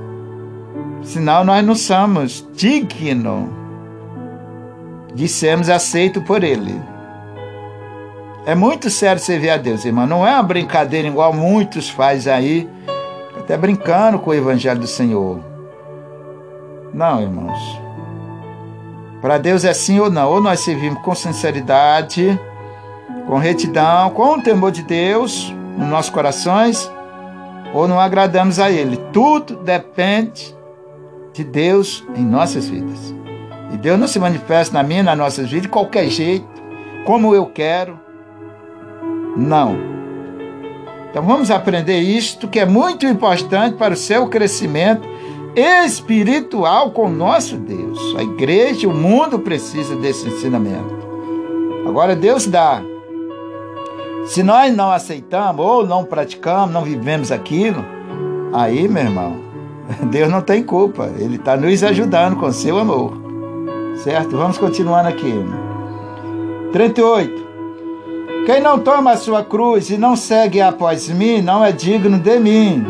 [1.01, 3.47] Senão nós não somos dignos
[5.13, 6.79] de sermos aceitos por Ele.
[8.45, 10.05] É muito sério servir a Deus, irmão.
[10.05, 12.69] Não é uma brincadeira igual muitos fazem aí,
[13.37, 15.39] até brincando com o Evangelho do Senhor.
[16.93, 17.79] Não, irmãos.
[19.21, 20.29] Para Deus é sim ou não.
[20.29, 22.39] Ou nós servimos com sinceridade
[23.27, 26.89] com retidão, com o temor de Deus nos nossos corações,
[27.73, 28.97] ou não agradamos a Ele.
[29.11, 30.55] Tudo depende
[31.33, 33.13] de Deus em nossas vidas.
[33.73, 36.47] E Deus não se manifesta na minha, nas nossas vidas, de qualquer jeito,
[37.05, 37.99] como eu quero.
[39.35, 39.75] Não.
[41.09, 45.07] Então vamos aprender isto que é muito importante para o seu crescimento
[45.55, 48.15] espiritual com nosso Deus.
[48.17, 50.95] A igreja, o mundo precisa desse ensinamento.
[51.87, 52.81] Agora Deus dá
[54.25, 57.85] se nós não aceitamos ou não praticamos, não vivemos aquilo,
[58.53, 59.35] aí, meu irmão,
[60.09, 61.11] Deus não tem culpa.
[61.17, 63.13] Ele está nos ajudando com seu amor.
[63.97, 64.35] Certo?
[64.35, 65.33] Vamos continuando aqui.
[66.71, 67.45] 38.
[68.45, 72.39] Quem não toma a sua cruz e não segue após mim, não é digno de
[72.39, 72.85] mim.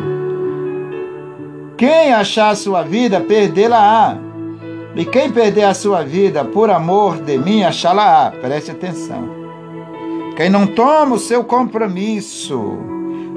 [1.77, 4.17] Quem achar a sua vida, perdê-la-á.
[4.95, 8.31] E quem perder a sua vida por amor de mim, achá-la-á.
[8.31, 9.34] Preste atenção.
[10.36, 12.77] Quem não toma o seu compromisso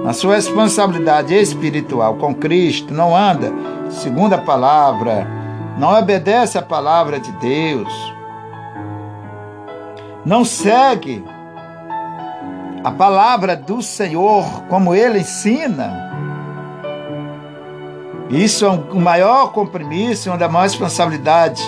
[0.02, 3.52] na sua responsabilidade espiritual com Cristo, não anda
[3.90, 5.26] segundo a palavra,
[5.78, 8.14] não obedece a palavra de Deus,
[10.24, 11.24] não segue
[12.82, 16.08] a palavra do Senhor como ele ensina,
[18.30, 21.62] isso é o maior compromisso, uma das maiores responsabilidades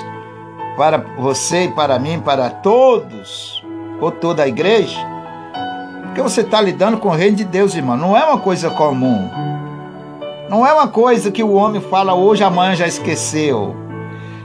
[0.76, 3.64] para você e para mim, para todos,
[3.98, 4.98] ou toda a igreja,
[6.20, 7.96] porque você está lidando com o reino de Deus, irmão.
[7.96, 9.30] Não é uma coisa comum.
[10.50, 13.74] Não é uma coisa que o homem fala hoje, amanhã já esqueceu.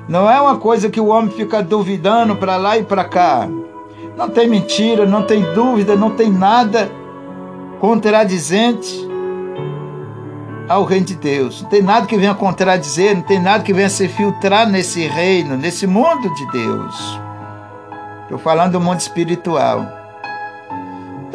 [0.07, 3.49] Não é uma coisa que o homem fica duvidando para lá e para cá.
[4.15, 6.89] Não tem mentira, não tem dúvida, não tem nada
[7.81, 9.05] contradizente
[10.69, 11.63] ao reino de Deus.
[11.63, 15.57] Não tem nada que venha contradizer, não tem nada que venha se filtrar nesse reino,
[15.57, 17.19] nesse mundo de Deus.
[18.23, 19.94] Estou falando do mundo espiritual.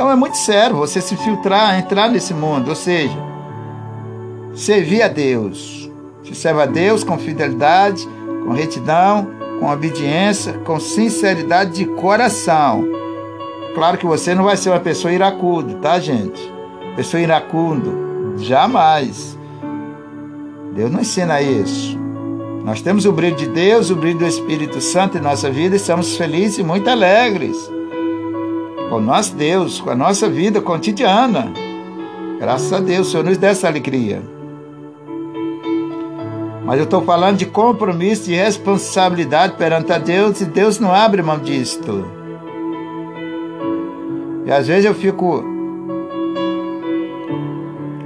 [0.00, 3.14] Então é muito sério você se filtrar, entrar nesse mundo, ou seja,
[4.54, 5.90] servir a Deus.
[6.24, 8.08] Se serve a Deus com fidelidade,
[8.42, 9.28] com retidão,
[9.58, 12.82] com obediência, com sinceridade de coração.
[13.74, 16.50] Claro que você não vai ser uma pessoa iracuda, tá, gente?
[16.96, 19.38] Pessoa iracundo, Jamais.
[20.72, 21.98] Deus não ensina isso.
[22.64, 25.78] Nós temos o brilho de Deus, o brilho do Espírito Santo em nossa vida e
[25.78, 27.70] estamos felizes e muito alegres
[28.90, 31.52] com nosso Deus, com a nossa vida cotidiana.
[32.40, 34.20] Graças a Deus, o Senhor nos dá essa alegria.
[36.64, 41.22] Mas eu estou falando de compromisso, de responsabilidade perante a Deus e Deus não abre
[41.22, 42.04] mão disto.
[44.44, 45.44] E às vezes eu fico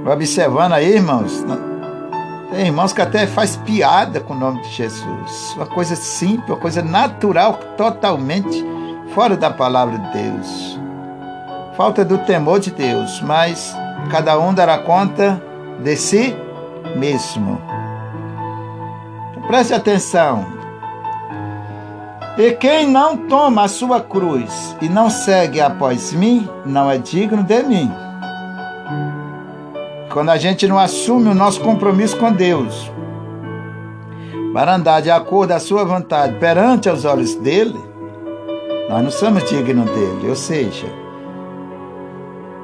[0.05, 1.43] observando aí, irmãos,
[2.51, 5.53] tem irmãos que até faz piada com o nome de Jesus.
[5.55, 8.63] Uma coisa simples, uma coisa natural, totalmente
[9.15, 10.77] fora da palavra de Deus.
[11.77, 13.73] Falta do temor de Deus, mas
[14.11, 15.41] cada um dará conta
[15.79, 16.35] de si
[16.97, 17.59] mesmo.
[19.31, 20.45] Então, preste atenção.
[22.37, 27.41] E quem não toma a sua cruz e não segue após mim, não é digno
[27.41, 27.89] de mim.
[30.11, 32.91] Quando a gente não assume o nosso compromisso com Deus
[34.53, 37.94] para andar de acordo a sua vontade perante os olhos dele,
[38.89, 40.29] nós não somos dignos dele.
[40.29, 40.87] Ou seja,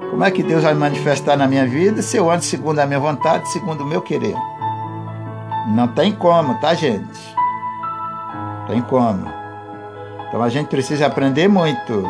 [0.09, 2.99] como é que Deus vai manifestar na minha vida se eu ando segundo a minha
[2.99, 4.35] vontade, segundo o meu querer?
[5.69, 7.35] Não tem como, tá, gente?
[8.67, 9.25] Tem como.
[10.27, 12.03] Então a gente precisa aprender muito.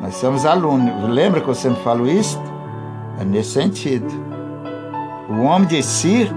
[0.00, 1.08] Nós somos alunos.
[1.08, 2.40] Lembra que eu sempre falo isso?
[3.20, 4.08] É nesse sentido.
[5.28, 6.30] O homem de si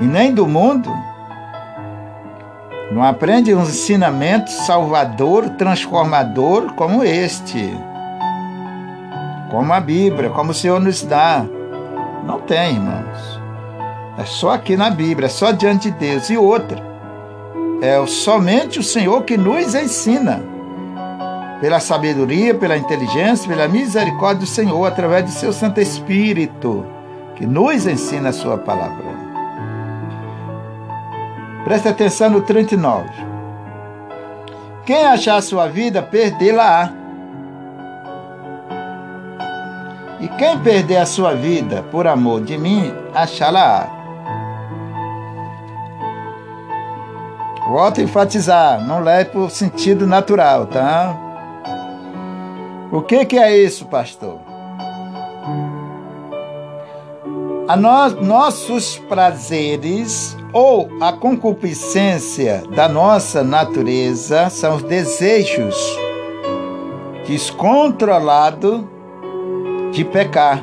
[0.00, 0.90] e nem do mundo
[2.96, 7.70] não aprende um ensinamento salvador, transformador como este.
[9.50, 11.44] Como a Bíblia, como o Senhor nos dá.
[12.24, 13.38] Não tem, irmãos.
[14.16, 16.30] É só aqui na Bíblia, é só diante de Deus.
[16.30, 16.82] E outra,
[17.82, 20.42] é somente o Senhor que nos ensina
[21.60, 26.86] pela sabedoria, pela inteligência, pela misericórdia do Senhor, através do seu Santo Espírito,
[27.34, 29.25] que nos ensina a sua palavra.
[31.66, 33.08] Preste atenção no 39.
[34.84, 36.92] Quem achar sua vida, perdê-la-á.
[40.20, 43.88] E quem perder a sua vida por amor de mim, achá-la-á.
[47.68, 51.16] Volto a enfatizar, não leve por sentido natural, tá?
[52.92, 54.38] O que, que é isso, pastor?
[57.66, 65.76] A nós, nossos prazeres ou a concupiscência da nossa natureza são os desejos
[67.26, 68.80] descontrolados
[69.92, 70.62] de pecar.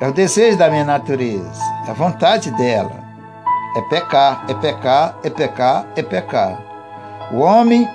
[0.00, 3.04] É o desejo da minha natureza, é a vontade dela.
[3.76, 6.58] É pecar, é pecar, é pecar, é pecar.
[7.30, 7.86] O homem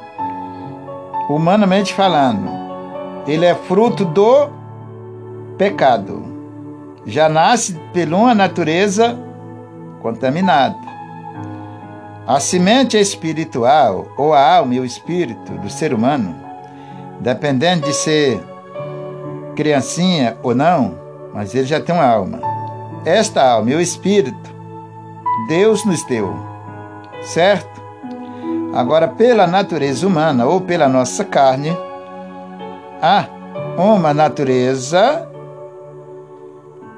[1.27, 2.51] humanamente falando,
[3.25, 4.47] ele é fruto do
[5.57, 6.23] pecado.
[7.03, 9.27] Já nasce pela uma natureza
[10.01, 10.77] contaminada.
[12.27, 16.35] A semente espiritual, ou a alma e o espírito do ser humano,
[17.19, 18.41] dependendo de ser
[19.55, 20.95] criancinha ou não,
[21.33, 22.39] mas ele já tem uma alma.
[23.03, 24.49] Esta alma e o espírito,
[25.47, 26.33] Deus nos deu,
[27.23, 27.81] certo?
[28.73, 31.75] Agora, pela natureza humana ou pela nossa carne,
[33.01, 33.25] há
[33.77, 35.27] uma natureza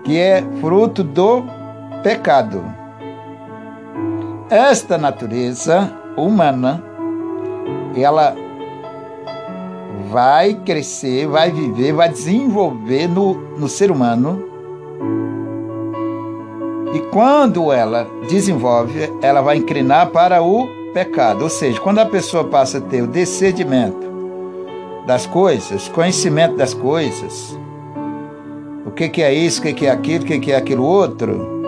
[0.03, 1.43] que é fruto do
[2.03, 2.80] pecado.
[4.51, 6.83] Esta natureza humana,
[7.95, 8.35] ela
[10.09, 14.43] vai crescer, vai viver, vai desenvolver no, no ser humano.
[16.93, 21.43] E quando ela desenvolve, ela vai inclinar para o pecado.
[21.43, 24.05] Ou seja, quando a pessoa passa a ter o discernimento
[25.07, 27.57] das coisas, conhecimento das coisas,
[28.85, 30.83] o que, que é isso, o que, que é aquilo, o que, que é aquilo
[30.83, 31.60] outro.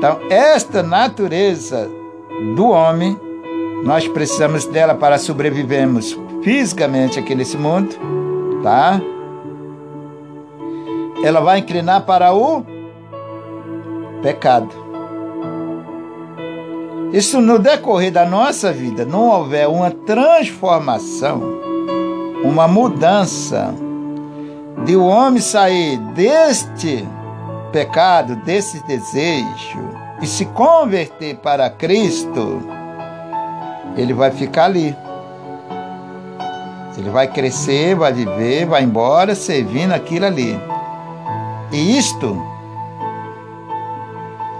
[0.00, 1.86] Então, esta natureza
[2.56, 3.20] do homem,
[3.84, 7.94] nós precisamos dela para sobrevivermos fisicamente aqui nesse mundo,
[8.62, 8.98] tá?
[11.22, 12.64] Ela vai inclinar para o
[14.22, 14.70] pecado.
[17.12, 21.42] Isso no decorrer da nossa vida não houver uma transformação,
[22.42, 23.74] uma mudança
[24.86, 27.06] de o homem sair deste
[27.70, 29.89] pecado, desse desejo
[30.22, 32.62] e se converter para Cristo,
[33.96, 34.96] ele vai ficar ali.
[36.96, 40.58] Ele vai crescer, vai viver, vai embora servindo aquilo ali.
[41.72, 42.36] E isto,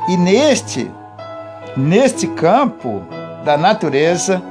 [0.08, 0.90] e neste,
[1.76, 3.02] neste campo
[3.44, 4.42] da natureza,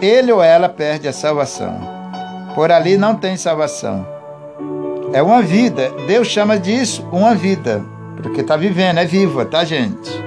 [0.00, 1.80] ele ou ela perde a salvação.
[2.54, 4.06] Por ali não tem salvação.
[5.12, 5.90] É uma vida.
[6.06, 7.84] Deus chama disso uma vida.
[8.16, 10.23] Porque está vivendo, é viva, tá, gente?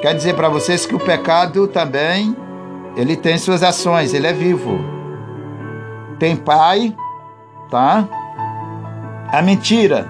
[0.00, 2.36] Quer dizer para vocês que o pecado também
[2.96, 4.78] ele tem suas ações, ele é vivo.
[6.18, 6.94] Tem pai,
[7.70, 8.08] tá?
[9.32, 10.08] A mentira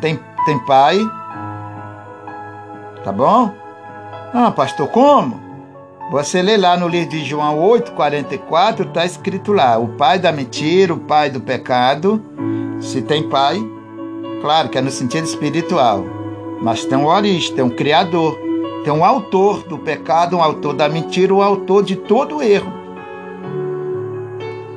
[0.00, 0.98] tem, tem pai,
[3.04, 3.52] tá bom?
[4.34, 5.40] Ah, pastor, como?
[6.10, 10.92] Você lê lá no livro de João 8,44, está escrito lá: o pai da mentira,
[10.92, 12.22] o pai do pecado.
[12.80, 13.60] Se tem pai,
[14.40, 16.04] claro que é no sentido espiritual,
[16.60, 18.49] mas tem um origem, tem um criador.
[18.84, 22.72] Tem um autor do pecado, um autor da mentira, um autor de todo o erro.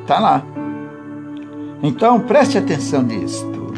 [0.02, 0.44] Está lá.
[1.82, 3.74] Então preste atenção nisto.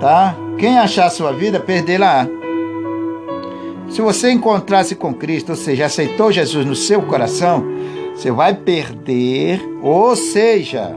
[0.00, 0.34] Tá?
[0.58, 2.26] Quem achar sua vida, perderá.
[3.90, 7.64] Se você encontrasse com Cristo, ou seja, aceitou Jesus no seu coração,
[8.14, 10.94] você vai perder, ou seja,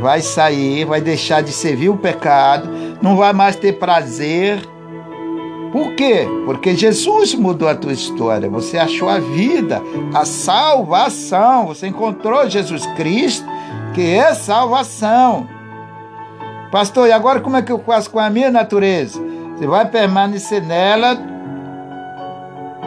[0.00, 2.68] vai sair, vai deixar de servir o pecado,
[3.00, 4.60] não vai mais ter prazer
[5.74, 6.24] por quê?
[6.44, 8.48] Porque Jesus mudou a tua história.
[8.48, 9.82] Você achou a vida,
[10.14, 11.66] a salvação.
[11.66, 13.44] Você encontrou Jesus Cristo,
[13.92, 15.48] que é salvação.
[16.70, 19.20] Pastor, e agora como é que eu faço com a minha natureza?
[19.56, 21.18] Você vai permanecer nela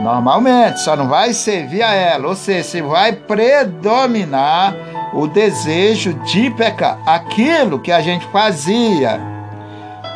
[0.01, 2.29] normalmente, só não vai servir a ela.
[2.29, 4.73] Ou seja, você vai predominar
[5.13, 6.97] o desejo de pecar.
[7.05, 9.36] Aquilo que a gente fazia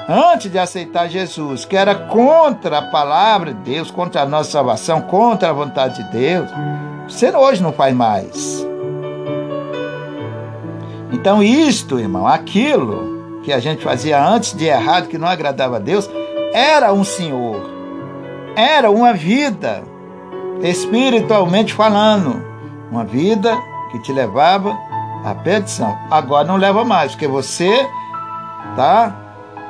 [0.08, 5.02] antes de aceitar Jesus, que era contra a palavra de Deus, contra a nossa salvação,
[5.02, 6.50] contra a vontade de Deus,
[7.08, 8.66] você hoje não faz mais.
[11.12, 15.80] Então, isto, irmão, aquilo que a gente fazia antes de errado, que não agradava a
[15.80, 16.10] Deus,
[16.54, 17.70] era um Senhor,
[18.56, 19.84] era uma vida,
[20.62, 22.44] espiritualmente falando,
[22.90, 23.58] uma vida
[23.92, 24.78] que te levava
[25.24, 25.98] à perdição.
[26.10, 27.88] Agora não leva mais, porque você
[28.76, 29.14] tá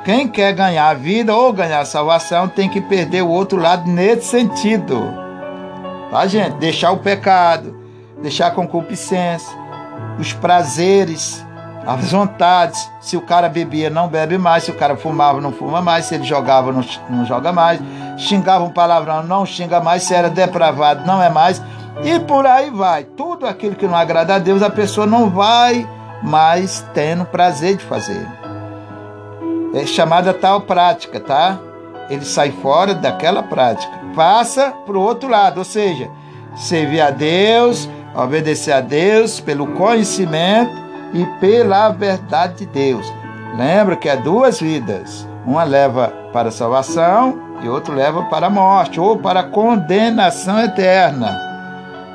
[0.04, 3.88] quem quer ganhar a vida ou ganhar a salvação tem que perder o outro lado
[3.88, 5.00] nesse sentido.
[6.10, 6.56] Tá, gente?
[6.56, 7.76] Deixar o pecado,
[8.20, 9.56] deixar a concupiscência,
[10.18, 11.44] os prazeres,
[11.86, 12.90] as vontades.
[13.00, 14.64] Se o cara bebia, não bebe mais.
[14.64, 16.06] Se o cara fumava, não fuma mais.
[16.06, 17.80] Se ele jogava, não, não joga mais.
[18.18, 20.02] Xingava um palavrão, não xinga mais.
[20.02, 21.62] Se era depravado, não é mais.
[22.02, 23.04] E por aí vai.
[23.04, 25.88] Tudo aquilo que não agrada a Deus, a pessoa não vai
[26.24, 28.41] mais tendo prazer de fazer
[29.74, 31.58] é chamada tal prática, tá?
[32.10, 36.10] Ele sai fora daquela prática, passa para o outro lado, ou seja,
[36.54, 40.72] servir a Deus, obedecer a Deus pelo conhecimento
[41.14, 43.12] e pela verdade de Deus.
[43.56, 45.28] Lembra que é duas vidas.
[45.44, 50.60] Uma leva para a salvação e outra leva para a morte ou para a condenação
[50.60, 51.38] eterna.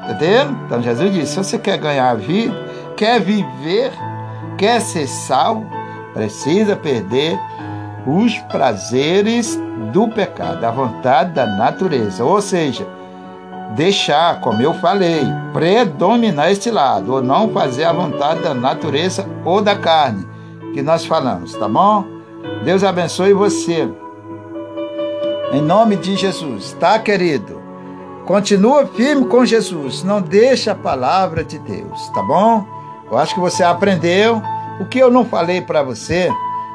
[0.04, 0.52] Entendeu?
[0.66, 2.56] Então Jesus disse: se você quer ganhar a vida,
[2.96, 3.92] quer viver,
[4.58, 5.68] quer ser salvo,
[6.18, 7.40] precisa perder
[8.08, 9.56] os prazeres
[9.94, 12.26] do pecado, a vontade da natureza.
[12.26, 12.88] Ou seja,
[13.76, 15.22] deixar, como eu falei,
[15.54, 20.28] predominar este lado, ou não fazer a vontade da natureza ou da carne,
[20.74, 22.04] que nós falamos, tá bom?
[22.66, 23.88] Deus abençoe você.
[25.54, 27.62] Em nome de Jesus, tá, querido?
[28.26, 32.66] Continua firme com Jesus, não deixa a palavra de Deus, tá bom?
[33.10, 34.42] Eu acho que você aprendeu
[34.80, 36.30] o que eu não falei para você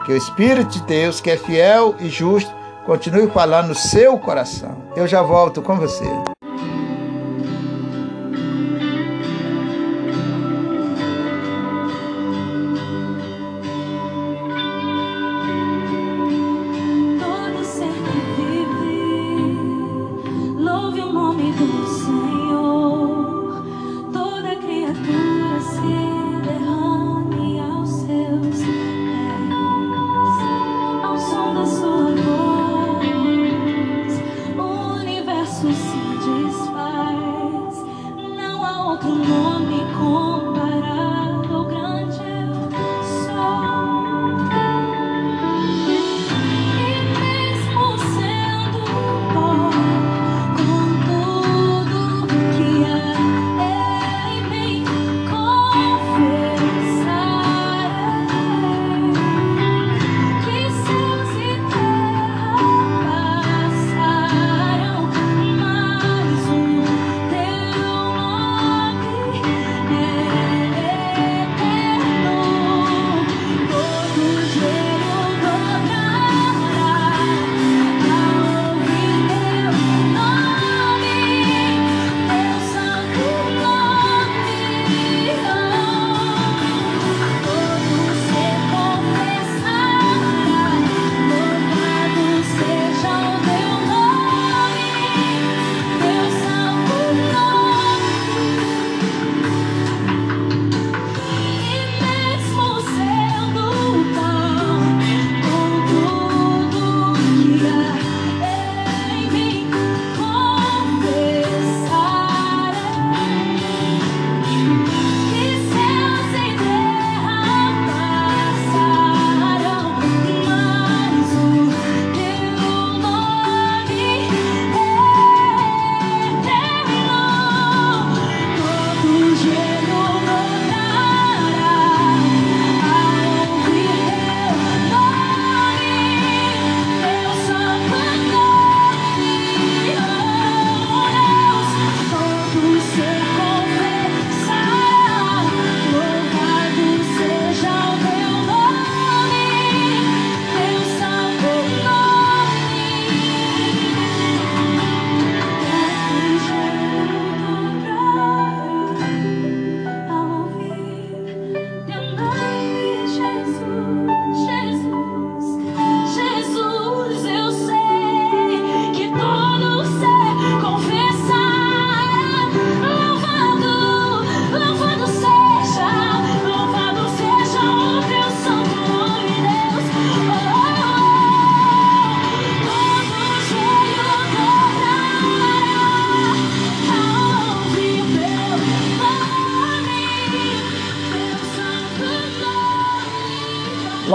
[0.05, 2.53] que o Espírito de Deus, que é fiel e justo,
[2.84, 4.76] continue falando no seu coração.
[4.96, 6.05] Eu já volto com você.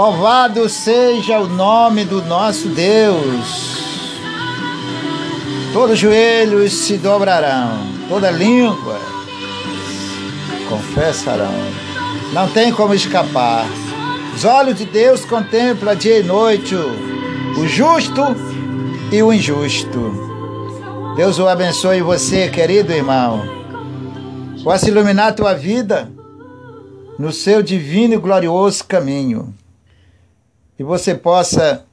[0.08, 3.78] Louvado seja o nome do nosso Deus.
[5.70, 7.78] Todos os joelhos se dobrarão,
[8.08, 8.98] toda língua
[10.66, 11.52] confessarão.
[12.32, 13.66] Não tem como escapar.
[14.34, 18.22] Os olhos de Deus contemplam dia e noite o, justo
[19.12, 20.14] e o injusto.
[21.16, 23.42] Deus o abençoe você, querido irmão.
[24.64, 26.10] Possa iluminar a tua vida
[27.18, 29.57] no seu divino e glorioso caminho.
[30.78, 31.84] E você possa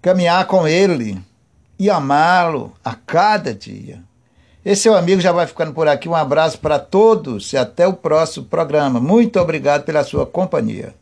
[0.00, 1.20] caminhar com Ele
[1.78, 4.02] e amá-lo a cada dia.
[4.64, 6.08] Esse seu amigo já vai ficando por aqui.
[6.08, 9.00] Um abraço para todos e até o próximo programa.
[9.00, 10.94] Muito obrigado pela sua companhia.